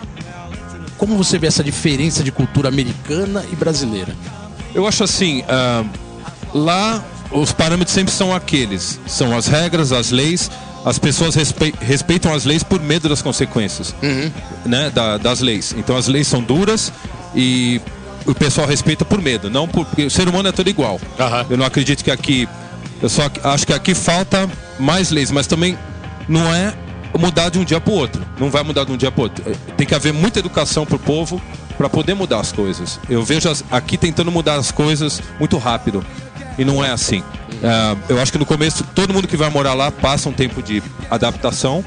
[0.97, 4.15] Como você vê essa diferença de cultura americana e brasileira?
[4.73, 5.85] Eu acho assim, ah,
[6.55, 8.99] lá os parâmetros sempre são aqueles.
[9.07, 10.51] São as regras, as leis.
[10.85, 13.95] As pessoas respe- respeitam as leis por medo das consequências
[14.67, 15.75] né, da- das leis.
[15.79, 16.93] Então as leis são duras
[17.35, 17.81] e
[18.27, 21.01] o pessoal respeita por medo, não por, porque o ser humano é todo igual.
[21.19, 21.47] Aham.
[21.49, 22.47] Eu não acredito que aqui.
[23.03, 24.49] Eu só acho que aqui falta
[24.79, 25.77] mais leis, mas também
[26.29, 26.75] não é
[27.19, 28.23] mudar de um dia para o outro.
[28.39, 29.45] Não vai mudar de um dia para o outro.
[29.77, 31.41] Tem que haver muita educação para o povo
[31.79, 33.01] para poder mudar as coisas.
[33.09, 36.05] Eu vejo as- aqui tentando mudar as coisas muito rápido.
[36.59, 37.23] E não é assim.
[37.63, 40.63] Ah, eu acho que no começo, todo mundo que vai morar lá passa um tempo
[40.63, 41.85] de adaptação.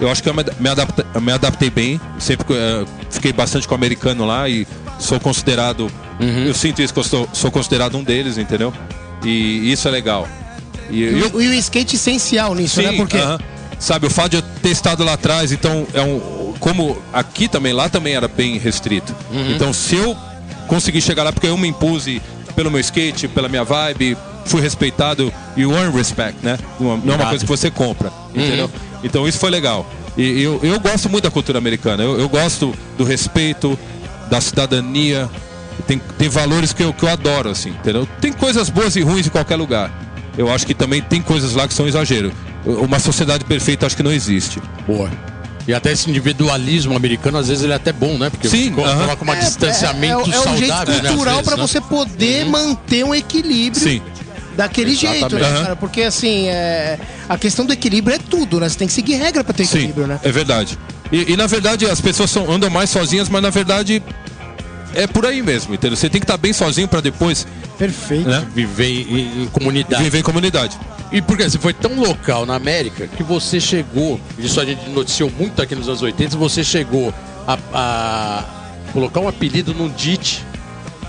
[0.00, 2.00] Eu acho que eu me, adapta- me adaptei bem.
[2.18, 4.66] Sempre eh, fiquei bastante com o americano lá e
[4.98, 5.90] sou considerado.
[6.46, 8.72] Eu sinto isso que eu sou, sou considerado um deles, entendeu?
[9.24, 10.26] E isso é legal.
[10.90, 12.92] E, E, eu, o- e o skate essencial nisso, né?
[12.92, 13.38] Porque aham.
[13.80, 16.54] Sabe, o fato de eu ter estado lá atrás, então, é um.
[16.58, 19.14] Como aqui também, lá também era bem restrito.
[19.30, 19.52] Uhum.
[19.52, 20.16] Então, se eu
[20.66, 22.08] conseguir chegar lá, porque eu me impus
[22.58, 26.58] pelo meu skate, pela minha vibe, fui respeitado, you earn respect, né?
[26.80, 28.64] Não, não é uma coisa que você compra, entendeu?
[28.64, 28.98] Uhum.
[29.04, 29.88] Então, isso foi legal.
[30.16, 32.02] E eu, eu gosto muito da cultura americana.
[32.02, 33.78] Eu, eu gosto do respeito,
[34.28, 35.30] da cidadania.
[35.86, 38.08] Tem, tem valores que eu, que eu adoro, assim, entendeu?
[38.20, 39.92] Tem coisas boas e ruins em qualquer lugar.
[40.36, 42.32] Eu acho que também tem coisas lá que são exagero.
[42.66, 44.60] Uma sociedade perfeita acho que não existe.
[44.84, 45.08] Boa.
[45.68, 48.30] E até esse individualismo americano, às vezes, ele é até bom, né?
[48.30, 49.00] Porque Sim, ficou- aham.
[49.04, 51.08] coloca um é, distanciamento é, é, é um jeito saudável, né?
[51.10, 51.62] cultural vezes, pra né?
[51.68, 54.00] você poder manter um equilíbrio Sim.
[54.56, 55.20] daquele Exatamente.
[55.20, 55.62] jeito, né, Aham.
[55.64, 55.76] cara?
[55.76, 56.98] Porque assim, é...
[57.28, 58.66] a questão do equilíbrio é tudo, né?
[58.66, 60.18] Você tem que seguir regra pra ter Sim, equilíbrio, né?
[60.22, 60.78] é verdade.
[61.12, 64.02] E, e, na verdade as pessoas são- andam mais sozinhas, mas na verdade
[64.94, 65.98] é por aí mesmo, entendeu?
[65.98, 67.46] Você tem que estar bem sozinho para depois
[67.78, 68.26] Perfeito.
[68.26, 70.02] né, Viver em, em comunidade.
[70.02, 70.78] viver em comunidade.
[71.10, 75.30] E porque você foi tão local na América que você chegou, isso a gente noticiou
[75.30, 77.14] muito aqui nos anos 80, você chegou
[77.46, 78.44] a, a
[78.92, 80.44] colocar um apelido num DIT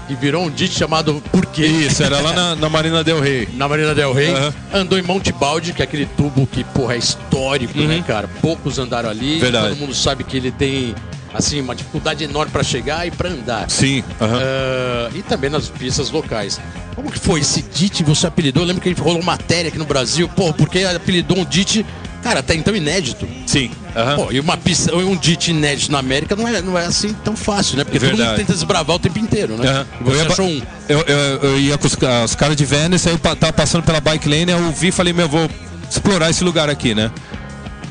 [0.09, 1.65] e virou um DIT chamado Por quê?
[1.67, 3.47] Isso, era lá na, na Marina Del Rey.
[3.53, 4.53] Na Marina Del Rey, Aham.
[4.73, 8.29] andou em Monte Balde, que é aquele tubo que, porra, é histórico, né, cara?
[8.41, 9.39] Poucos andaram ali, Uhum.
[9.41, 9.67] Verdade.
[9.69, 10.95] todo mundo sabe que ele tem,
[11.33, 13.69] assim, uma dificuldade enorme pra chegar e pra andar.
[13.69, 14.03] Sim.
[14.19, 16.59] Ah, e também nas pistas locais.
[16.95, 18.63] Como que foi esse DIT você apelidou?
[18.63, 21.85] Eu lembro que a gente rolou matéria aqui no Brasil, pô, porque apelidou um DIT,
[22.21, 23.27] cara, até então inédito.
[23.45, 23.71] sim.
[24.15, 27.35] Pô, e uma pista, um DIT inédito na América não é, não é assim tão
[27.35, 27.83] fácil, né?
[27.83, 29.85] Porque todo mundo tenta desbravar o tempo inteiro, né?
[30.01, 30.61] Você Eu ia achou um.
[30.87, 31.17] Eu, eu,
[31.49, 34.51] eu ia com os, os caras de Venice, aí eu tava passando pela bike lane,
[34.51, 35.49] eu vi e falei, meu, vou
[35.89, 37.11] explorar esse lugar aqui, né?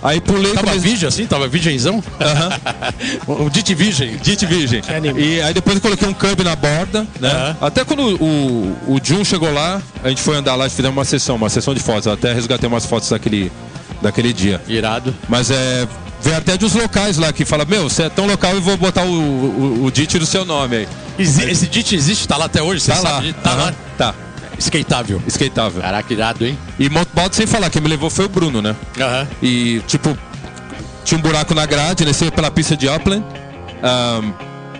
[0.02, 1.26] Aí pulei Tava comecei- virgem assim?
[1.26, 2.02] Tava virgenzão?
[3.28, 4.16] um DIT virgem.
[4.16, 4.80] Dite virgem.
[5.16, 7.30] E aí depois eu coloquei um câmbio na borda, né?
[7.30, 7.56] Aham.
[7.60, 11.04] Até quando o, o Jun chegou lá, a gente foi andar lá e fizemos uma
[11.04, 12.06] sessão, uma sessão de fotos.
[12.06, 13.50] Eu até resgatei umas fotos daquele,
[14.00, 14.60] daquele dia.
[14.68, 15.14] Irado.
[15.28, 15.86] Mas é.
[16.20, 18.76] Vem até de uns locais lá que fala, meu, você é tão local eu vou
[18.76, 20.88] botar o, o, o Dite do seu nome aí.
[21.16, 22.26] Esse DIT existe?
[22.26, 22.80] Tá lá até hoje?
[22.80, 23.10] Você Tá lá.
[23.10, 23.32] sabe?
[23.34, 23.64] Tá Aham.
[23.66, 23.74] lá.
[23.96, 24.14] Tá.
[24.58, 25.22] Skateável.
[25.26, 25.80] Skateável.
[25.82, 26.58] Caraca, irado, hein?
[26.78, 28.74] E mountain sem falar, quem me levou foi o Bruno, né?
[29.00, 29.26] Aham.
[29.42, 30.16] E, tipo,
[31.04, 33.24] tinha um buraco na grade, descia pela pista de Upland,
[33.82, 34.32] ahn,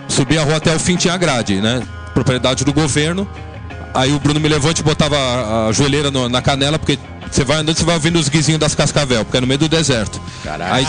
[0.09, 1.83] subia a rua até o fim, tinha a grade, né?
[2.15, 3.29] Propriedade do governo.
[3.95, 6.99] Aí o Bruno me levou, a gente botava a, a joelheira no- na canela, porque
[7.37, 9.69] você vai andando, você vai ouvindo os guizinhos das cascavel, porque é no meio do
[9.69, 10.21] deserto.
[10.43, 10.75] Caraca.
[10.75, 10.87] Aí,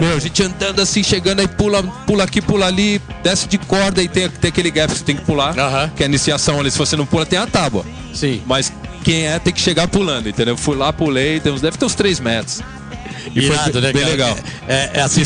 [0.00, 4.02] meu, a gente andando assim, chegando aí, pula, pula aqui, pula ali, desce de corda
[4.02, 5.54] e tem, tem aquele gap que você tem que pular,
[5.96, 7.84] que é a iniciação ali, se você não pula, tem a tábua.
[8.14, 8.42] Sim.
[8.46, 8.72] Mas
[9.04, 10.56] quem é tem que chegar pulando, entendeu?
[10.56, 12.60] Fui lá, pulei, tem uns- deve ter uns 3 metros.
[13.34, 14.10] E Irado, foi né, bem cara?
[14.10, 14.36] legal.
[14.68, 15.22] É, é assim,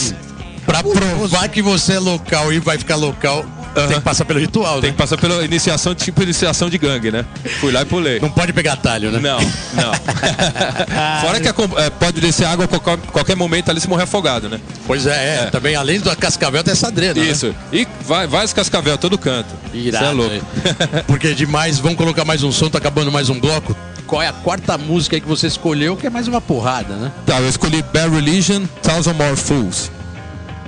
[0.65, 3.45] pra provar que você é local e vai ficar local,
[3.87, 4.93] tem que passar pelo ritual, Tem né?
[4.93, 7.25] que passar pela iniciação, tipo iniciação de gangue, né?
[7.61, 8.21] Fui lá e pulei.
[8.21, 9.19] Não pode pegar atalho, né?
[9.19, 9.93] Não, não.
[11.21, 14.49] Fora que a é, pode descer água a qualquer, qualquer momento ali se morrer afogado,
[14.49, 14.61] né?
[14.87, 17.27] Pois é, é, Também, além do cascavel, tem essa drena, né?
[17.27, 17.55] Isso.
[17.73, 19.55] E vai, vai cascavel, todo canto.
[19.75, 20.05] Irado.
[20.05, 20.47] Cê é louco.
[21.07, 23.77] Porque demais, vamos colocar mais um som, tá acabando mais um bloco.
[24.07, 27.13] Qual é a quarta música aí que você escolheu, que é mais uma porrada, né?
[27.27, 29.91] Tá, eu escolhi Bad Religion, Thousand More Fools.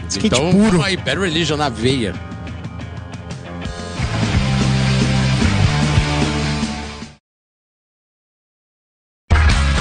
[0.09, 0.83] Skate então, puro.
[0.83, 2.15] aí, Bad Religion na veia.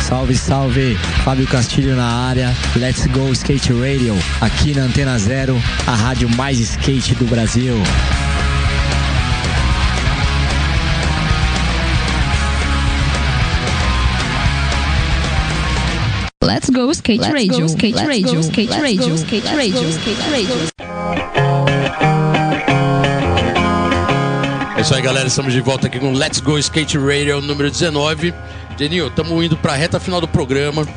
[0.08, 0.95] Salve, salve!
[1.26, 2.55] Fábio Castilho na área.
[2.78, 4.16] Let's go Skate Radio.
[4.39, 7.76] Aqui na Antena Zero, a rádio mais skate do Brasil.
[16.41, 20.78] Let's go skate radio, skate radio, skate radio, skate radio, skate radio.
[24.78, 25.28] É isso aí, galera.
[25.28, 28.32] Estamos de volta aqui com Let's Go Skate Radio número 19.
[28.78, 30.88] Geninho, estamos indo pra reta final do programa.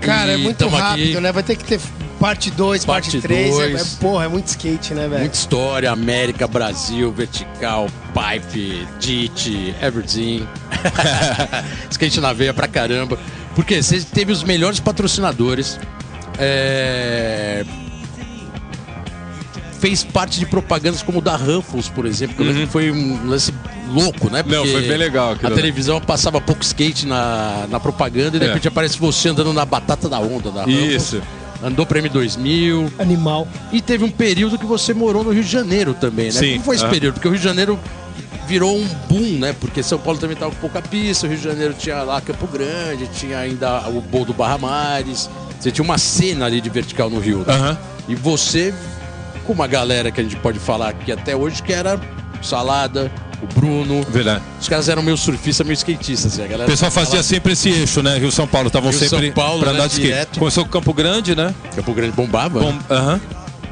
[0.00, 1.20] Cara, é muito rápido, aqui.
[1.20, 1.32] né?
[1.32, 1.80] Vai ter que ter
[2.20, 3.58] parte 2, parte Parte 3.
[3.58, 5.20] É, é- porra, é muito skate, né, velho?
[5.20, 10.46] Muita história, América, Brasil, Vertical, Pipe, DIT, Everything.
[11.90, 13.18] Skate na veia pra caramba.
[13.56, 15.78] Porque você teve os melhores patrocinadores.
[16.38, 17.64] é,
[19.80, 22.44] Fez parte de propagandas como o da Ruffles, por exemplo.
[22.44, 23.52] que que foi um lance
[23.92, 24.42] louco, né?
[24.44, 24.52] Uhum.
[24.52, 28.44] Não, foi bem legal aquilo A televisão passava pouco skate na, na propaganda e de
[28.46, 28.48] É.
[28.48, 30.64] repente aparece você andando na batata da onda da.
[30.66, 31.20] Isso.
[31.62, 32.92] Andou pra M2000.
[32.98, 33.48] Animal.
[33.72, 36.32] E teve um período que você morou no Rio de Janeiro também, né?
[36.32, 36.88] Sim, Como foi esse é.
[36.88, 37.14] período?
[37.14, 37.78] Porque o Rio de Janeiro
[38.46, 39.54] virou um boom, né?
[39.60, 42.46] Porque São Paulo também tava com pouca pista, o Rio de Janeiro tinha lá Campo
[42.46, 45.28] Grande, tinha ainda o Bowl do Barra Mares.
[45.58, 47.38] Você tinha uma cena ali de vertical no Rio.
[47.46, 47.52] né?
[47.52, 47.78] Aham.
[48.08, 48.72] E você,
[49.44, 52.00] com uma galera que a gente pode falar aqui até hoje, que era
[52.42, 53.10] Salada,
[53.42, 54.02] o Bruno.
[54.10, 54.42] Verdade.
[54.60, 56.32] Os caras eram meio surfistas, meio skatistas.
[56.32, 58.18] Assim, a galera O pessoal fazia sempre esse eixo, né?
[58.18, 60.08] Rio São Paulo, estavam sempre São Paulo, pra né, andar de skate.
[60.12, 60.38] direto.
[60.38, 61.54] Começou com Campo Grande, né?
[61.76, 62.78] Campo Grande bombava, Bom, né?
[62.90, 63.20] aham.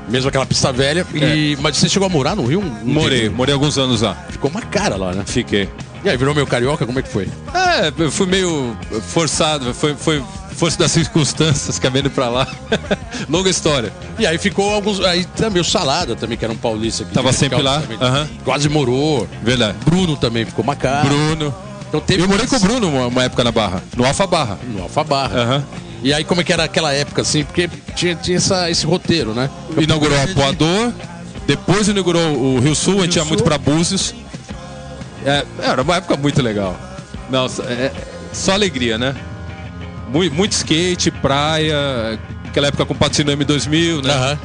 [0.08, 1.06] mesmo aquela pista velha.
[1.14, 1.56] E...
[1.60, 2.60] Mas você chegou a morar no Rio?
[2.60, 3.30] Um Morei, dia?
[3.30, 4.16] morei alguns anos lá.
[4.30, 5.22] Ficou uma cara lá, né?
[5.26, 5.68] Fiquei.
[6.06, 6.86] E aí, virou meu carioca?
[6.86, 7.28] Como é que foi?
[7.52, 8.76] É, eu fui meio
[9.08, 12.46] forçado, foi, foi força das circunstâncias, acabei indo pra lá.
[13.28, 13.92] Longa história.
[14.16, 15.00] E aí ficou alguns.
[15.00, 17.02] Aí também o Salada também, que era um paulista.
[17.02, 17.98] aqui de Tava sempre lá, também.
[18.00, 18.28] aham.
[18.44, 19.26] Quase morou.
[19.42, 19.78] Verdade.
[19.84, 21.08] Bruno também ficou uma cara.
[21.08, 21.52] Bruno.
[21.88, 24.60] Então teve Eu morei com o Bruno uma, uma época na Barra, no Alfa Barra.
[24.72, 25.36] No Alfa Barra.
[25.40, 25.64] Aham.
[26.04, 27.42] E aí, como é que era aquela época, assim?
[27.42, 29.50] Porque tinha, tinha essa, esse roteiro, né?
[29.76, 30.92] Inaugurou a Poador,
[31.48, 34.14] depois inaugurou o Rio Sul, a gente ia muito pra Búzios.
[35.26, 36.78] É, era uma época muito legal.
[37.28, 37.92] Nossa, é,
[38.32, 39.14] só alegria, né?
[40.08, 41.76] Muito, muito skate, praia,
[42.46, 44.38] aquela época com patrocínio M2000, né?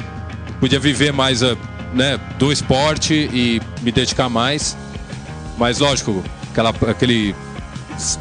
[0.58, 1.56] Podia viver mais eh,
[1.94, 4.76] né, do esporte e me dedicar mais.
[5.56, 7.34] Mas lógico, aquela, aquele.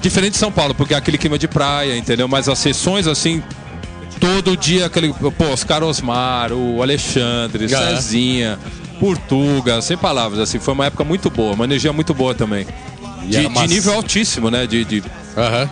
[0.02, 2.28] Diferente de São Paulo, porque é aquele clima de praia, entendeu?
[2.28, 3.42] Mas as sessões assim,
[4.20, 5.14] todo dia aquele.
[5.14, 7.96] Pô, Oscar Osmar, o Alexandre, Aham.
[7.96, 8.60] Cezinha,
[9.02, 12.68] Portuga, sem palavras, assim, foi uma época muito boa, uma energia muito boa também.
[13.24, 14.68] E De, era de nível altíssimo, né?
[14.68, 15.04] De, de,
[15.36, 15.68] Aham.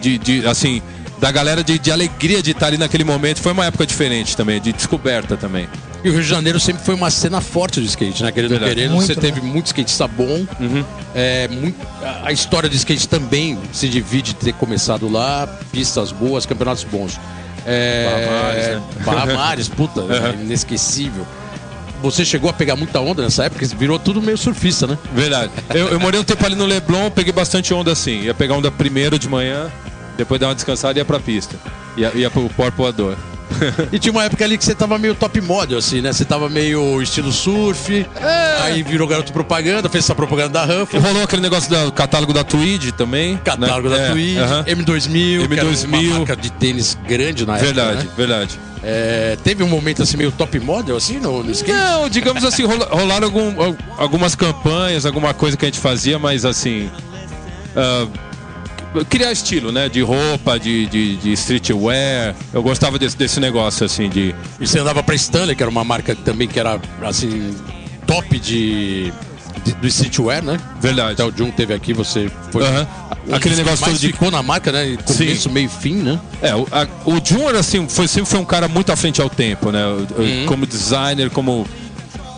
[0.00, 0.80] de, de, assim,
[1.18, 3.40] da galera de, de alegria de estar ali naquele momento.
[3.40, 5.68] Foi uma época diferente também, de descoberta também.
[6.02, 8.32] E o Rio de Janeiro sempre foi uma cena forte de skate, né?
[8.32, 8.74] Querendo Verdade.
[8.74, 9.20] querendo, Muito, você né?
[9.20, 10.46] teve muito skatista bom.
[11.14, 11.76] É, muito-
[12.24, 17.20] a- história do skate também se divide de ter começado lá, pistas boas, campeonatos bons.
[17.66, 18.82] É, Barra Mares, né?
[19.04, 21.26] Barra Mares, puta, é inesquecível.
[22.02, 23.66] Você chegou a pegar muita onda nessa época?
[23.76, 24.98] Virou tudo meio surfista, né?
[25.12, 25.50] Verdade.
[25.70, 28.22] Eu, eu morei um tempo ali no Leblon, peguei bastante onda assim.
[28.22, 29.70] Ia pegar onda primeiro de manhã,
[30.16, 31.56] depois dar uma descansada e ia pra pista.
[31.96, 33.16] Ia, ia pro pó voador.
[33.92, 36.12] E tinha uma época ali que você tava meio top model, assim, né?
[36.12, 38.06] Você tava meio estilo surf,
[38.62, 41.02] aí virou garoto propaganda, fez essa propaganda da Ruffles.
[41.02, 43.36] rolou aquele negócio do catálogo da Tweed também.
[43.38, 43.96] Catálogo né?
[43.96, 44.64] da É, Tweed, aham.
[44.64, 45.86] M2000, que era M2000.
[46.08, 48.12] uma marca de tênis grande na época, Verdade, né?
[48.16, 48.58] verdade.
[48.82, 51.72] É, teve um momento assim meio top model, assim, no, no skate?
[51.76, 56.18] Não, digamos assim, rola- rolaram algum- al- algumas campanhas, alguma coisa que a gente fazia,
[56.18, 56.88] mas assim.
[57.76, 58.06] ah,
[59.08, 59.88] criar estilo, né?
[59.88, 62.34] De roupa, de, de, de streetwear.
[62.52, 64.34] Eu gostava desse, desse negócio, assim, de.
[64.60, 67.54] E você andava pra Stanley, que era uma marca também que era, assim,
[68.06, 69.12] top de,
[69.80, 70.58] do streetwear, né?
[70.80, 71.12] Verdade.
[71.12, 72.64] Até o Jun teve aqui, você foi...
[72.64, 72.86] Aham.
[73.28, 74.96] um Aquele negócio mais todo de- ficou na marca, né?
[75.04, 75.50] Começo, Sim.
[75.50, 76.18] meio fim, né?
[76.40, 79.20] É, o, a, o Jun era assim, foi, sempre foi um cara muito à frente
[79.20, 79.84] ao tempo, né?
[79.86, 81.66] O- Como designer, como.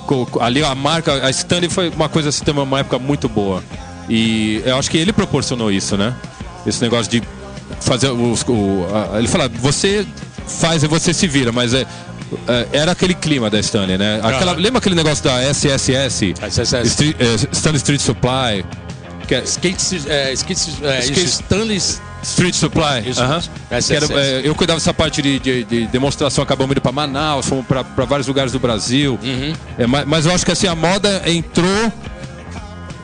[0.06, 3.28] co- co- ali a marca, a Stanley foi uma coisa assim, também uma época muito
[3.28, 3.62] boa.
[4.08, 6.12] E eu acho que ele proporcionou isso, né?
[6.66, 7.22] Esse negócio de
[7.80, 8.42] fazer os.
[8.46, 10.06] O, a- ele fala, você
[10.46, 11.86] faz e você se vira, mas é.
[12.48, 14.20] é, Era aquele clima da Stanley, né?
[14.22, 14.52] Aquela.
[14.52, 16.34] Lembra aquele negócio da SSS?
[16.40, 16.86] SSS.
[16.88, 18.64] Street, é, Stanley Street Supply?
[19.26, 20.32] Que é, Skate, é, é,
[21.24, 21.80] Stanley...
[22.22, 23.08] Street Supply.
[23.08, 23.20] Isso.
[23.70, 24.08] SSS.
[24.08, 27.64] Que era, eu cuidava dessa parte de, de- de demonstração, acabamos indo para Manaus, fomos
[27.64, 29.18] para vários lugares do Brasil.
[29.22, 29.54] Uhum.
[29.88, 31.90] Mas, mas eu acho que assim, a moda entrou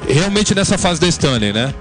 [0.09, 1.73] realmente nessa fase da Stanley, né?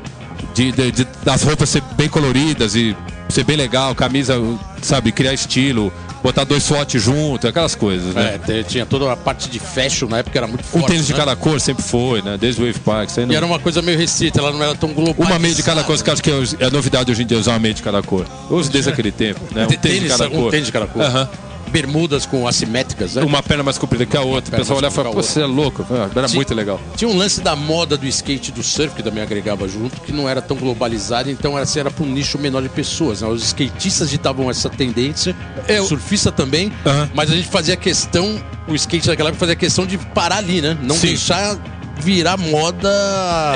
[0.56, 2.96] De, de- de- das roupas ser bem coloridas e
[3.30, 4.36] ser bem legal, camisa,
[4.82, 5.92] sabe, criar estilo,
[6.24, 8.40] botar dois SWAT junto, aquelas coisas, né?
[8.48, 11.12] É, tinha toda a parte de fashion na época, era muito Um forte, tênis de
[11.14, 11.20] né?
[11.20, 12.38] cada cor sempre foi, né?
[12.40, 13.10] Desde o Wave Park.
[13.18, 15.16] não- E era uma coisa meio restrita, ela não era tão global.
[15.28, 17.52] Uma meia de cada cor, que acho que é a novidade hoje em dia, usar
[17.52, 18.26] uma meia de cada cor.
[18.50, 19.66] Uso desde aquele tempo, né?
[19.66, 20.52] Um tênis de cada um cor.
[20.52, 21.02] tênis de cada cor.
[21.02, 21.30] Aham.
[21.70, 23.24] Bermudas com assimétricas, né?
[23.24, 24.56] Uma perna mais comprida que a outra.
[24.56, 25.86] O pessoal olhava e falava, pô, você é louco.
[26.16, 26.36] Era Sim.
[26.38, 26.80] muito legal.
[26.96, 30.28] Tinha um lance da moda do skate do surf, que também agregava junto, que não
[30.30, 33.22] era tão globalizado, então era, assim, era para um nicho menor de pessoas.
[33.22, 33.28] né?
[33.28, 35.36] Os skatistas ditavam essa tendência,
[35.68, 36.72] Eu- o surfista também,
[37.14, 40.78] mas a gente fazia questão, o skate daquela época fazia questão de parar ali, né?
[40.82, 41.08] Não Sim.
[41.08, 41.58] deixar
[42.00, 42.90] virar moda.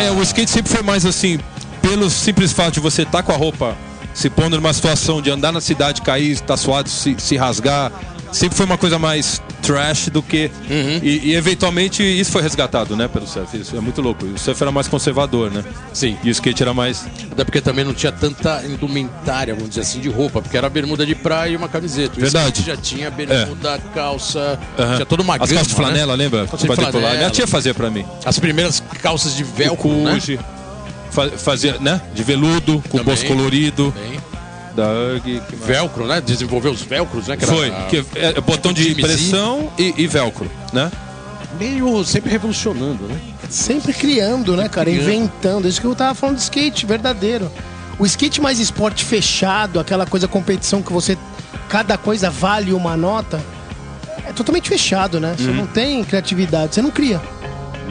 [0.01, 1.39] É, o skate sempre foi mais assim,
[1.81, 3.75] pelo simples fato de você estar com a roupa
[4.13, 7.91] se pondo numa situação de andar na cidade, cair, estar suado, se, se rasgar.
[8.31, 10.51] Sempre foi uma coisa mais trash do que.
[10.69, 10.99] Uhum.
[11.01, 13.57] E, e, eventualmente isso foi resgatado, né, pelo surf.
[13.57, 14.23] Isso é muito louco.
[14.23, 15.63] O surf era mais conservador, né?
[15.91, 16.15] Sim.
[16.23, 17.07] E o skate era mais.
[17.31, 21.07] Até porque também não tinha tanta indumentária, vamos dizer assim, de roupa, porque era bermuda
[21.07, 22.17] de praia e uma camiseta.
[22.17, 22.59] O Verdade.
[22.59, 24.93] skate já tinha bermuda, calça, Aham.
[24.97, 26.23] tinha toda uma As gama, calças de flanela, né?
[26.23, 26.45] lembra?
[26.45, 27.15] Calça de flanela.
[27.15, 28.05] Minha tia fazia pra mim.
[28.23, 30.13] As primeiras calças de O velcro, né?
[30.13, 30.37] Cuge.
[30.37, 30.58] fa-
[31.37, 32.01] Fazia, né?
[32.13, 33.05] De veludo, com Também.
[33.05, 33.93] bolso colorido.
[33.97, 34.19] Bem.
[34.75, 34.87] Da
[35.23, 35.41] mais?
[35.65, 36.21] Velcro, né?
[36.21, 37.35] Desenvolveu os velcros, né?
[37.35, 40.91] Que era Foi, que é, é botão de pressão e, e velcro, né?
[41.59, 43.19] meio sempre revolucionando, né?
[43.49, 44.89] Sempre criando, né, cara?
[44.89, 45.09] Criando.
[45.09, 45.67] Inventando.
[45.67, 47.51] Isso que eu tava falando de skate, verdadeiro.
[47.97, 51.17] O skate mais esporte fechado, aquela coisa competição que você.
[51.67, 53.43] Cada coisa vale uma nota.
[54.25, 55.31] É totalmente fechado, né?
[55.31, 55.45] Uhum.
[55.45, 57.21] Você não tem criatividade, você não cria.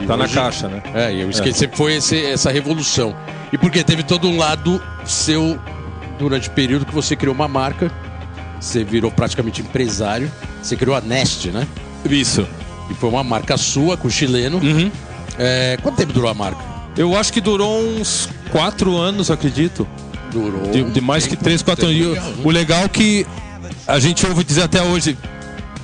[0.07, 0.81] Tá na hoje- caixa, né?
[0.93, 3.15] É, e o skate sempre foi esse- essa revolução.
[3.51, 5.59] E porque teve todo um lado seu
[6.17, 7.91] durante o período que você criou uma marca,
[8.59, 10.31] você virou praticamente empresário,
[10.61, 11.67] você criou a Nest, né?
[12.09, 12.45] Isso.
[12.89, 14.57] E foi uma marca sua com o chileno.
[14.57, 14.91] Uhum.
[15.37, 16.61] É, quanto tempo durou a marca?
[16.97, 19.87] Eu acho que durou uns quatro anos, acredito.
[20.31, 20.69] Durou.
[20.71, 21.97] De, de mais que três, quatro anos.
[22.05, 23.25] O- Legal, o legal é que
[23.87, 25.17] a gente ouve dizer até hoje,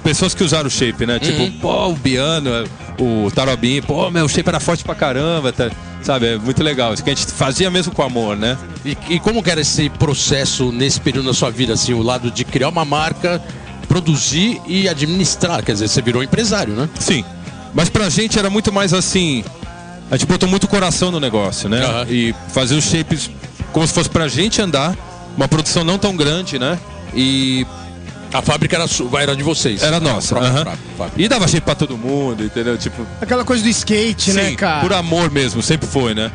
[0.04, 1.18] pessoas que usaram o shape, né?
[1.20, 2.50] Tipo, pô, o Biano,
[3.00, 5.70] o Tarobin, pô, meu, o shape era forte pra caramba, tá?
[6.06, 6.28] sabe?
[6.28, 6.94] É muito legal.
[6.94, 8.58] Isso que a gente fazia mesmo com amor, né?
[8.86, 12.30] E, e como que era esse processo nesse período da sua vida, assim, o lado
[12.30, 13.42] de criar uma marca,
[13.88, 15.64] produzir e administrar?
[15.64, 16.88] Quer dizer, você virou empresário, né?
[17.00, 17.26] Sim.
[17.74, 19.44] Mas pra gente era muito mais assim.
[20.10, 21.84] A gente botou muito coração no negócio, né?
[21.84, 22.06] Aham.
[22.10, 23.30] E fazer os shapes
[23.74, 24.96] como se fosse pra gente andar.
[25.36, 26.80] Uma produção não tão grande, né?
[27.14, 27.66] E
[28.38, 29.82] A fábrica era, sua, era de vocês.
[29.84, 30.36] era nossa.
[30.36, 31.22] própria fá- fábrica.
[31.22, 32.78] E dava shape pra todo mundo, entendeu?
[32.78, 34.82] Tipo, Aquela coisa do skate, né, sim, cara?
[34.82, 36.32] por amor mesmo, sempre foi, né?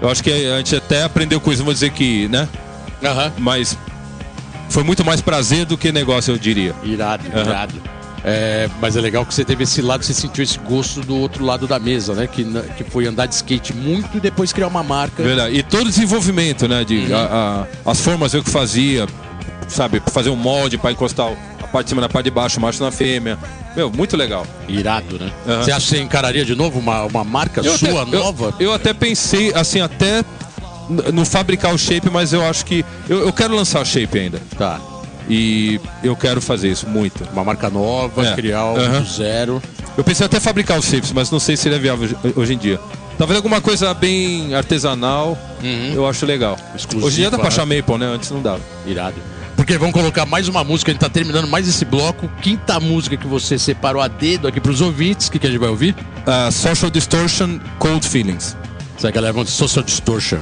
[0.00, 2.48] Eu acho que a gente até aprendeu com isso, não vou dizer que, né?
[3.02, 3.32] Aham.
[3.38, 3.76] Mas
[4.68, 6.74] foi muito mais prazer do que negócio, eu diria.
[6.82, 7.42] Irado, Aham.
[7.50, 7.74] irado.
[8.22, 11.42] É, mas é legal que você teve esse lado, você sentiu esse gosto do outro
[11.44, 12.26] lado da mesa, né?
[12.26, 12.44] Que,
[12.76, 15.22] que foi andar de skate muito e depois criar uma marca.
[15.22, 15.54] Verdade.
[15.56, 16.84] E todo o desenvolvimento, né?
[16.84, 17.16] De, Uhum.
[17.16, 19.06] a- a- as formas eu que fazia,
[19.70, 20.02] sabe?
[20.12, 21.28] Fazer um molde para encostar
[21.62, 23.38] a parte de cima na parte de baixo, o macho na fêmea.
[23.76, 24.46] Meu, muito legal.
[24.68, 25.30] Irado, né?
[25.48, 25.62] Aham.
[25.62, 28.54] Você acha que você encararia de novo uma, uma marca Eu sua, até, eu- nova?
[28.58, 30.24] Eu, até pensei, assim, até
[31.12, 32.84] no fabricar o shape, mas eu acho que.
[33.08, 34.40] Eu, eu quero lançar o shape ainda.
[34.58, 34.80] Tá.
[35.28, 37.22] E eu quero fazer isso muito.
[37.32, 38.34] Uma marca nova, É.
[38.34, 39.00] criar um Aham.
[39.02, 39.62] do zero.
[39.96, 42.58] Eu pensei até fabricar os shapes, mas não sei se ele é viável hoje- em
[42.58, 42.80] dia.
[43.16, 45.36] Talvez alguma coisa bem artesanal,
[45.94, 46.56] eu acho legal.
[46.70, 46.76] Uhum.
[46.76, 48.06] Exclusiva, hoje em dia dá pra achar Maple, né?
[48.06, 48.60] Antes não dava.
[48.86, 49.14] Irado.
[49.70, 52.28] Porque vamos colocar mais uma música, a gente tá terminando mais esse bloco.
[52.42, 55.28] Quinta música que você separou a dedo aqui pros ouvintes.
[55.28, 55.94] O que, que a gente vai ouvir?
[56.26, 58.56] Uh, Social Distortion, Cold Feelings.
[58.98, 60.40] Essa galera vão de Social Distortion.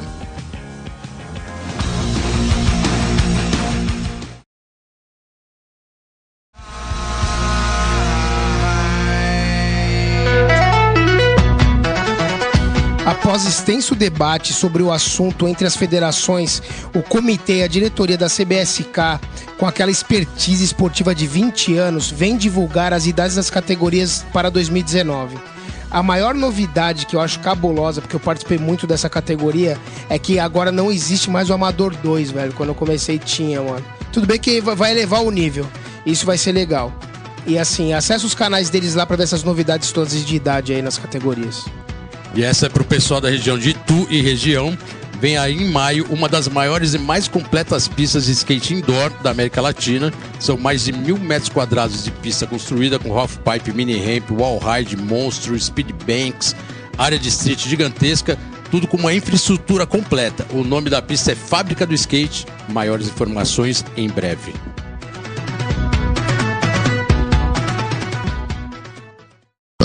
[13.69, 16.63] Extenso debate sobre o assunto entre as federações,
[16.95, 19.21] o comitê e a diretoria da CBSK,
[19.59, 25.37] com aquela expertise esportiva de 20 anos, vem divulgar as idades das categorias para 2019.
[25.91, 29.77] A maior novidade que eu acho cabulosa, porque eu participei muito dessa categoria,
[30.09, 32.55] é que agora não existe mais o Amador 2, velho.
[32.55, 33.85] Quando eu comecei tinha, mano.
[34.11, 35.67] Tudo bem que vai elevar o nível.
[36.07, 36.91] Isso vai ser legal.
[37.47, 40.81] E assim, acessa os canais deles lá para ver essas novidades todas de idade aí
[40.81, 41.67] nas categorias.
[42.35, 44.77] E essa é pro pessoal da região de Itu e região.
[45.21, 49.31] Vem aí em maio uma das maiores e mais completas pistas de skate indoor da
[49.31, 50.13] América Latina.
[50.39, 55.91] São mais de mil metros quadrados de pista construída com half-pipe, mini-ramp, wall-ride, monstro, speed
[56.07, 56.55] banks,
[56.97, 58.39] área de street gigantesca,
[58.71, 60.47] tudo com uma infraestrutura completa.
[60.53, 62.47] O nome da pista é Fábrica do Skate.
[62.69, 64.55] Maiores informações em breve.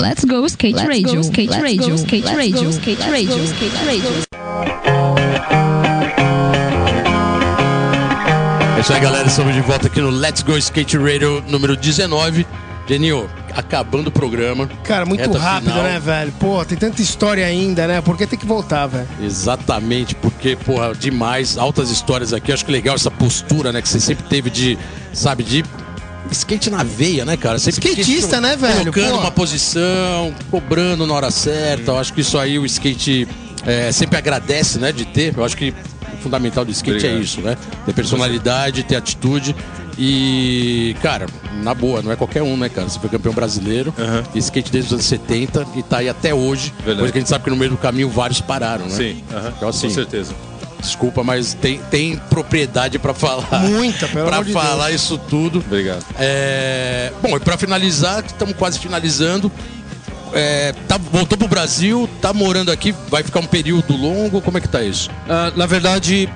[0.04, 2.98] Let's go skate Let's radio, go, skate let's radio, go, skate let's radio, go, skate
[2.98, 4.10] let's radio, go, skate radio.
[8.76, 9.26] É isso aí, galera.
[9.26, 12.46] Estamos de volta aqui no Let's Go Skate Radio número 19.
[12.86, 14.66] Genil, acabando o programa.
[14.82, 15.84] Cara, muito rápido, final.
[15.84, 16.32] né, velho?
[16.32, 18.02] Pô, tem tanta história ainda, né?
[18.02, 19.08] Por que tem que voltar, velho?
[19.22, 22.52] Exatamente, porque, porra, demais, altas histórias aqui.
[22.52, 24.78] Acho que legal essa postura, né, que você sempre teve de,
[25.14, 25.64] sabe, de
[26.30, 27.58] skate na veia, né, cara?
[27.58, 28.92] Sempre Skatista, né, velho?
[28.92, 29.20] Colocando Pô.
[29.20, 31.92] uma posição, cobrando na hora certa.
[31.92, 33.28] Eu acho que isso aí o skate
[33.66, 35.34] é, sempre agradece, né, de ter.
[35.36, 35.74] Eu acho que
[36.12, 37.18] o fundamental do skate Obrigado.
[37.18, 37.56] é isso, né?
[37.84, 39.54] Ter personalidade, ter atitude.
[39.96, 41.26] E, cara,
[41.62, 42.88] na boa, não é qualquer um, né, cara?
[42.88, 43.94] Você foi campeão brasileiro,
[44.32, 46.72] de skate desde os anos 70 e tá aí até hoje.
[46.78, 46.98] Verdade.
[46.98, 48.94] Coisa que a gente sabe que no meio do caminho vários pararam, né?
[48.96, 50.34] Sim, aham, Então, assim, com certeza.
[50.84, 53.60] Desculpa, mas tem, tem propriedade pra falar.
[53.60, 55.02] Muita, pelo amor de falar Deus.
[55.02, 55.58] isso tudo.
[55.58, 56.04] Obrigado.
[56.18, 59.50] É, Bom, e pra finalizar, estamos quase finalizando.
[60.32, 64.60] É, tá, voltou pro Brasil, tá morando aqui, vai ficar um período longo, como é
[64.60, 65.08] que tá isso?
[65.28, 66.28] Ah, na verdade,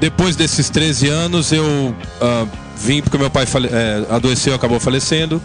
[0.00, 5.42] depois desses 13 anos, eu ah, vim porque meu pai fale- é, adoeceu, acabou falecendo.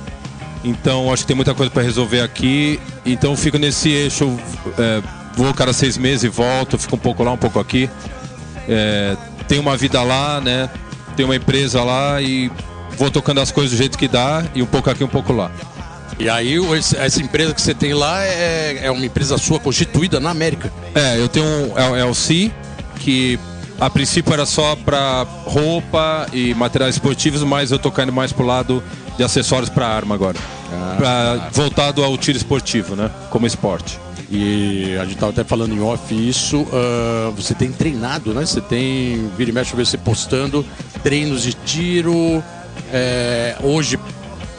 [0.64, 2.80] Então, acho que tem muita coisa para resolver aqui.
[3.06, 4.38] Então, eu fico nesse eixo.
[4.78, 5.02] é,
[5.36, 7.90] vou cada seis meses e volto, fico um pouco lá, um pouco aqui.
[8.70, 9.18] É,
[9.48, 10.70] tenho uma vida lá, né?
[11.16, 12.52] Tenho uma empresa lá e
[12.98, 15.52] vou tocando as coisas do jeito que dá e um pouco aqui, um pouco lá.
[16.20, 16.56] E aí,
[16.98, 20.72] essa empresa que você tem lá é, é uma empresa sua constituída na América.
[20.94, 22.52] É, eu tenho um LLC
[23.00, 23.40] que
[23.80, 28.46] a princípio era só para roupa e materiais esportivos, mas eu tô caindo mais pro
[28.46, 28.84] lado
[29.18, 30.38] de acessórios para arma agora.
[30.98, 33.10] Pra- voltado ao tiro esportivo, né?
[33.30, 33.98] Como esporte.
[34.32, 36.68] E a gente tava até falando em off isso.
[36.72, 38.46] ah, você tem treinado, né?
[38.46, 39.30] Você tem.
[39.38, 40.66] Vira e mexe, você postando
[41.04, 42.44] treinos de tiro.
[42.92, 44.00] É, hoje,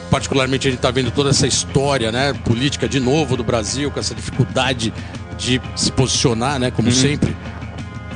[0.09, 2.33] particularmente, a gente tá vendo toda essa história, né?
[2.33, 4.93] Política de novo do Brasil, com essa dificuldade
[5.37, 6.69] de se posicionar, né?
[6.71, 7.35] Como sempre.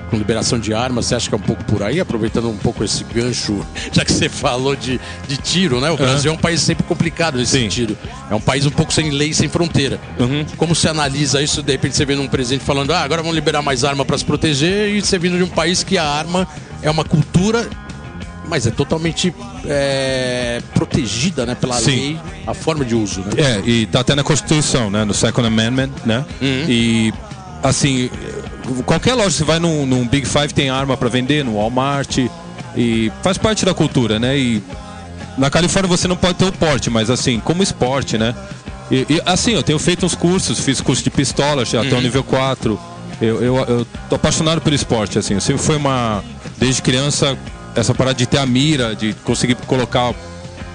[0.10, 1.99] Com liberação de armas, você acha que é um pouco por aí?
[1.99, 5.89] Aproveitando um pouco esse gancho, já que você falou de, de tiro, né?
[5.89, 7.62] O Brasil é um país sempre complicado nesse Sim.
[7.62, 7.97] sentido.
[8.30, 9.99] É um país um pouco sem lei, sem fronteira.
[10.20, 10.45] Uhum.
[10.58, 11.64] Como você analisa isso?
[11.64, 14.26] De repente você vê num presidente falando, ah, agora vamos liberar mais arma para se
[14.26, 16.47] proteger, e você vindo de um país que a arma
[16.82, 17.68] é uma cultura,
[18.47, 19.34] mas é totalmente
[19.66, 21.91] é, protegida né, pela Sim.
[21.91, 23.22] lei, a forma de uso.
[23.22, 23.32] Né?
[23.38, 25.03] É, e tá até na Constituição, né?
[25.03, 26.24] No Second Amendment, né?
[26.41, 27.12] E,
[27.64, 28.10] assim,
[28.86, 32.18] qualquer loja, você vai num, num Big Five, tem arma para vender, no Walmart,
[32.76, 34.38] e faz parte da cultura, né?
[34.38, 34.63] E
[35.38, 38.36] na Califórnia você não pode ter o porte, mas assim, como esporte, né?
[38.89, 42.01] E, e, assim, eu tenho feito uns cursos, fiz curso de pistola já até o
[42.01, 42.80] nível 4.
[43.22, 45.34] Eu, eu, eu tô apaixonado pelo esporte, assim.
[45.34, 46.24] Eu sempre foi uma.
[46.57, 47.38] Desde criança,
[47.76, 50.13] essa parada de ter a mira, de conseguir colocar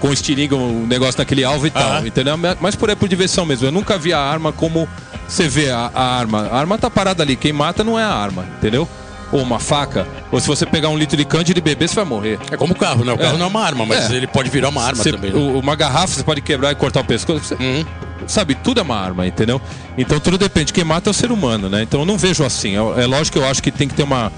[0.01, 2.07] com estilingue um negócio naquele alvo e tal, Aham.
[2.07, 2.35] entendeu?
[2.61, 3.67] Mas por aí por diversão mesmo.
[3.67, 4.89] Eu nunca vi a arma como
[5.31, 6.49] você vê a, a arma.
[6.51, 7.37] A arma tá parada ali.
[7.37, 8.89] Quem mata não é a arma, entendeu?
[9.33, 10.07] Ou uma faca.
[10.33, 12.39] Ou se você pegar um litro de cândido de bebê, você vai morrer.
[12.51, 13.13] É como o carro, né?
[13.13, 13.39] O carro É.
[13.39, 14.15] não é uma arma, mas É.
[14.17, 15.31] ele pode virar uma arma Você- também.
[15.33, 15.39] Né?
[15.39, 17.45] uma garrafa você pode quebrar e cortar o pescoço.
[17.45, 17.85] Você- Uhum.
[18.27, 19.61] Sabe, tudo é uma arma, entendeu?
[19.97, 20.73] Então tudo depende.
[20.73, 21.83] Quem mata é o ser humano, né?
[21.83, 22.73] Então eu não vejo assim.
[22.77, 24.31] É, é lógico que eu acho que tem que ter uma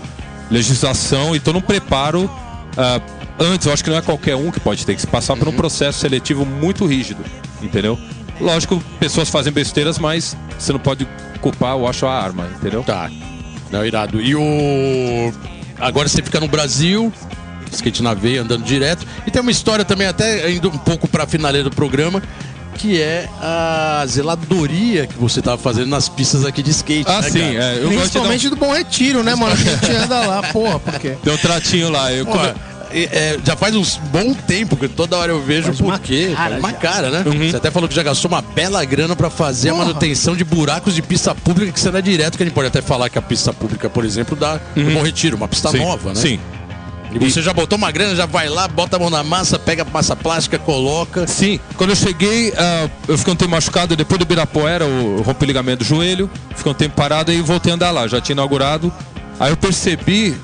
[0.50, 2.30] legislação e tô num preparo.
[2.76, 3.00] ah,
[3.38, 5.38] antes, eu acho que não é qualquer um que pode ter que se passar Uhum.
[5.40, 7.22] por um processo seletivo muito rígido,
[7.60, 7.98] entendeu?
[8.40, 11.06] Lógico, pessoas fazem besteiras, mas você não pode
[11.40, 12.82] culpar, eu acho, a arma, entendeu?
[12.82, 13.10] Tá.
[13.70, 14.20] Não, irado.
[14.20, 15.32] E o.
[15.80, 17.12] Agora você fica no Brasil,
[17.72, 19.06] skate na veia, andando direto.
[19.26, 22.22] E tem uma história também, até indo um pouco pra finaleira do programa,
[22.76, 27.10] que é a zeladoria que você tava fazendo nas pistas aqui de skate.
[27.10, 29.52] Ah, né, sim, é, eu gosto de dar um- Principalmente do Bom Retiro, né, mano?
[29.52, 31.16] A gente anda lá, porra, por quê?
[31.22, 32.12] Tem um tratinho lá.
[32.12, 32.52] Eu, come-
[32.94, 36.32] é, já faz um bom tempo que toda hora eu vejo Faz por uma quê.
[36.36, 36.76] cara uma já.
[36.76, 37.24] cara, né?
[37.50, 39.84] Você até falou que já gastou uma bela grana pra fazer a Porra.
[39.86, 42.82] manutenção de buracos de pista pública que você dá direto, que a gente pode até
[42.82, 46.10] falar que a pista pública, por exemplo, dá no Bom Retiro, uma pista Sim, nova,
[46.10, 46.14] né?
[46.16, 46.38] Sim.
[47.14, 49.82] E você já botou uma grana, já vai lá, bota a mão na massa, pega
[49.82, 51.26] a massa plástica, coloca.
[51.26, 55.44] Sim, quando eu cheguei, ah, eu fiquei um tempo machucado, depois do Ibirapuera, eu rompi
[55.44, 58.32] o ligamento do joelho, fiquei um tempo parado e voltei a andar lá, já tinha
[58.32, 58.90] inaugurado.
[59.38, 60.34] Aí eu percebi,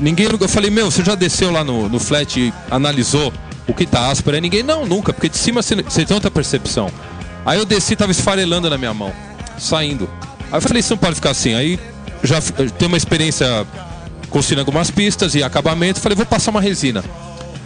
[0.00, 3.32] ninguém, eu falei, meu, você já desceu lá no, no flat e analisou
[3.66, 4.36] o que tá áspero?
[4.36, 6.90] Aí ninguém, não, nunca, porque de cima você, você tem outra percepção.
[7.44, 9.12] Aí eu desci, tava esfarelando na minha mão,
[9.58, 10.08] saindo.
[10.50, 11.54] Aí eu falei, isso não pode ficar assim.
[11.54, 11.78] Aí
[12.22, 13.66] já tenho uma experiência
[14.30, 17.04] construindo algumas pistas e acabamento, falei, vou passar uma resina.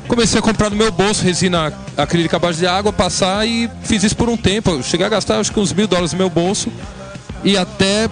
[0.07, 4.16] Comecei a comprar no meu bolso resina acrílica base de água, passar e fiz isso
[4.16, 4.70] por um tempo.
[4.70, 6.68] Eu cheguei a gastar acho que uns mil dólares no meu bolso
[7.45, 8.09] e até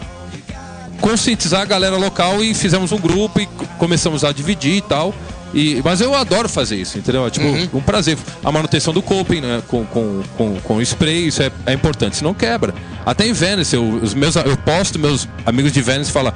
[1.01, 3.46] conscientizar a galera local e fizemos um grupo e
[3.78, 5.14] começamos a dividir e tal.
[5.55, 7.26] E, mas eu adoro fazer isso, entendeu?
[7.26, 7.46] É tipo
[7.76, 8.18] um prazer.
[8.44, 9.62] A manutenção do coping, né?
[9.66, 12.74] Com, com, com, com spray, isso é, é importante, senão quebra.
[13.07, 16.32] Até em Venice, eu, os meus, eu posto, meus amigos de Venice falam,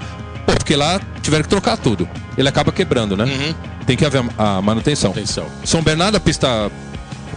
[0.46, 2.08] pô, porque lá tiveram que trocar tudo.
[2.38, 3.26] Ele acaba quebrando, né?
[3.86, 5.10] Tem que haver a, a manutenção.
[5.10, 5.46] Atenção.
[5.64, 6.70] São Bernardo, a pista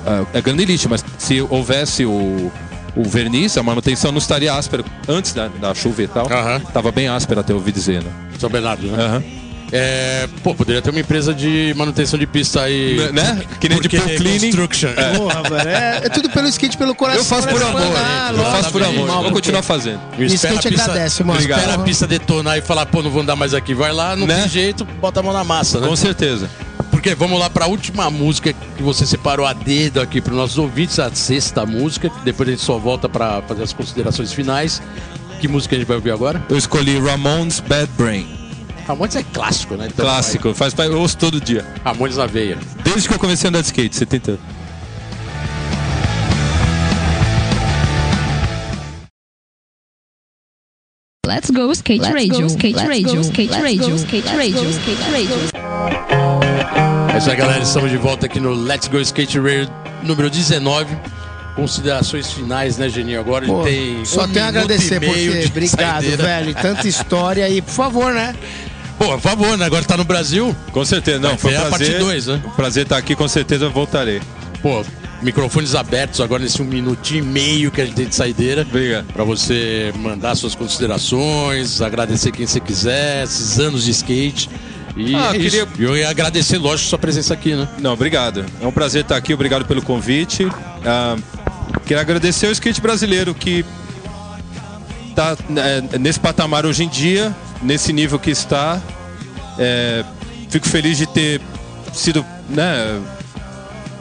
[0.06, 2.52] ah, é granilite, mas se houvesse o,
[2.96, 6.32] o verniz, a manutenção não estaria áspera antes da, da chuva e tal.
[6.32, 6.60] Aham.
[6.74, 8.10] Tava bem áspera até ouvi dizer, né?
[8.40, 9.04] São Bernardo, né?
[9.04, 9.24] Aham.
[9.72, 13.12] É, pô, poderia ter uma empresa de manutenção de pista aí.
[13.12, 13.42] Né?
[13.60, 14.40] Que nem de Porque pool cleaning.
[14.52, 14.90] Construction.
[15.18, 15.70] Porra, velho.
[15.70, 17.22] É, é tudo pelo skate, pelo coração.
[17.22, 19.08] Eu faço por amor, Ah, eu faço por amor.
[19.24, 20.00] Vou continuar fazendo.
[20.20, 20.40] E a gente
[20.70, 21.40] pista, agradece, mano.
[21.40, 21.76] espera Porra.
[21.76, 23.74] a pista detonar e falar, pô, não vou andar mais aqui.
[23.74, 24.42] Vai lá, não Né?
[24.42, 25.88] tem jeito, bota a mão na massa, né?
[25.88, 26.48] Com certeza.
[27.14, 31.14] Vamos lá pra última música que você separou a dedo aqui para nossos ouvintes, a
[31.14, 34.82] sexta música, que depois a gente só volta pra fazer as considerações finais.
[35.40, 36.44] Que música a gente vai ouvir agora?
[36.50, 38.26] Eu escolhi Ramones Bad Brain.
[38.88, 39.88] Ramones é clássico, né?
[39.88, 40.54] Então, Clássico.
[40.54, 41.66] Faz, eu ouço todo dia.
[41.84, 42.58] Ramones na veia.
[42.84, 44.40] Desde que eu comecei a andar de skate, 70.
[51.26, 55.36] Let's go skate radio, skate radio, skate radio, skate radio, skate radio.
[57.14, 57.64] É isso aí, galera.
[57.64, 59.70] Estamos de volta aqui no Let's Go Skate Radio
[60.04, 60.96] número 19.
[61.56, 63.20] Considerações finais, né, Geninho?
[63.20, 64.04] Agora Pô, tem.
[64.06, 65.40] só um tenho a agradecer por você.
[65.42, 66.24] de Obrigado, saideira.
[66.24, 66.54] velho.
[66.56, 68.36] Tanta história e, por favor, né?
[69.00, 69.66] Pô, por favor, né?
[69.66, 70.56] Agora tá no Brasil.
[70.72, 71.20] Com certeza.
[71.20, 72.00] Não, Vai foi um a parte prazer.
[72.00, 72.42] dois, né?
[72.56, 74.22] Prazer estar aqui, com certeza eu voltarei.
[74.62, 74.84] Pô,
[75.26, 78.62] microfones abertos agora nesse um minutinho e meio que a gente tem de saideira.
[78.62, 79.06] Obrigado.
[79.12, 84.50] Pra você mandar suas considerações, agradecer quem você quiser, esses anos de skate.
[84.96, 87.68] E Ah, é queria- eu ia agradecer, lógico, sua presença aqui, né?
[87.80, 88.46] Não, obrigado.
[88.62, 90.48] É um prazer estar aqui, obrigado pelo convite.
[90.86, 91.18] Ah,
[91.86, 93.66] quero agradecer ao skate brasileiro que
[95.10, 95.36] está
[96.00, 98.82] nesse patamar hoje em dia, nesse nível que está.
[99.58, 100.04] É,
[100.50, 101.42] fico feliz de ter
[101.94, 103.00] sido né,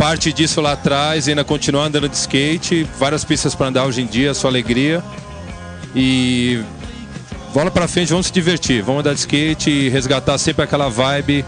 [0.04, 2.86] parte disso lá atrás e ainda continuar andando de skate.
[2.98, 5.02] Várias pistas para andar hoje em dia, sua alegria.
[5.96, 6.62] E
[7.54, 11.42] bola pra frente, vamos se divertir, vamos andar de skate e resgatar sempre aquela vibe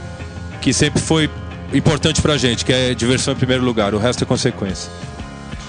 [0.63, 1.29] que sempre foi
[1.75, 4.91] importante pra gente, que é diversão em primeiro lugar, o resto é consequência.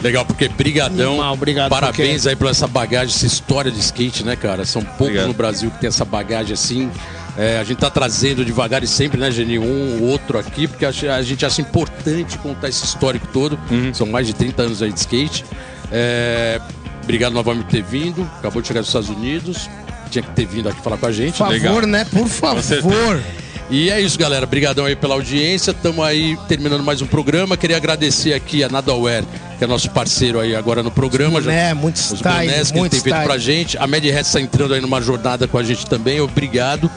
[0.02, 1.16] Legal, porque brigadão.
[1.16, 4.64] Animal, obrigado, Parabéns aí por essa bagagem, essa história de skate, né, cara?
[4.64, 5.28] São poucos Obrigado.
[5.28, 6.90] no Brasil que tem essa bagagem assim.
[7.38, 10.86] É, a gente tá trazendo devagar e sempre, né, Geni, um ou outro aqui, porque
[10.86, 13.60] a gente- a gente acha importante contar esse histórico todo.
[13.70, 13.94] Uhum.
[13.94, 15.46] São mais de 30 anos aí de skate.
[15.92, 16.60] É,
[17.04, 18.30] obrigado novamente por ter vindo.
[18.40, 19.70] Acabou de chegar dos Estados Unidos.
[20.10, 21.34] Tinha que ter vindo aqui falar com a gente.
[21.34, 21.82] Por favor, Legal.
[21.88, 22.06] né?
[22.12, 23.22] Por favor.
[23.70, 24.46] E é isso, galera.
[24.46, 25.72] Obrigadão aí pela audiência.
[25.72, 27.58] Estamos aí terminando mais um programa.
[27.58, 29.26] Queria agradecer aqui a Nadaware,
[29.58, 31.42] que é nosso parceiro aí agora no programa.
[31.42, 33.28] Já- É, muito os style, bonés que muito tem feito style.
[33.30, 33.78] pra gente.
[33.78, 36.22] A Mad Hat está entrando aí numa jornada com a gente também.
[36.22, 36.90] Obrigado.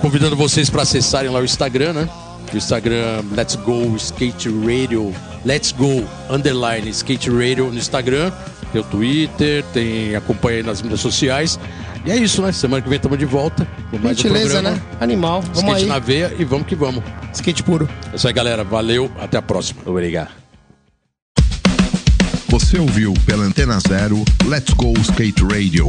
[0.00, 2.08] Convidando vocês para acessarem lá o Instagram, né?
[2.52, 5.14] O Instagram Let's Go Skate Radio.
[5.44, 8.32] Let's Go Underline Skate Radio no Instagram.
[8.72, 11.58] Tem o Twitter, tem acompanha aí nas mídias sociais.
[12.06, 12.52] E é isso, né?
[12.52, 13.66] Semana que vem estamos de volta.
[13.90, 14.76] Com mais um Gentileza, programa.
[14.76, 14.82] né?
[15.00, 15.42] Animal.
[15.42, 15.86] Vamos Skate aí.
[15.88, 17.02] na veia e vamos que vamos.
[17.34, 17.88] Skate puro.
[18.12, 18.62] É isso aí, galera.
[18.64, 19.10] Valeu.
[19.20, 19.80] Até a próxima.
[19.84, 20.30] Obrigado.
[22.48, 25.88] Você ouviu pela Antena Zero Let's Go Skate Radio.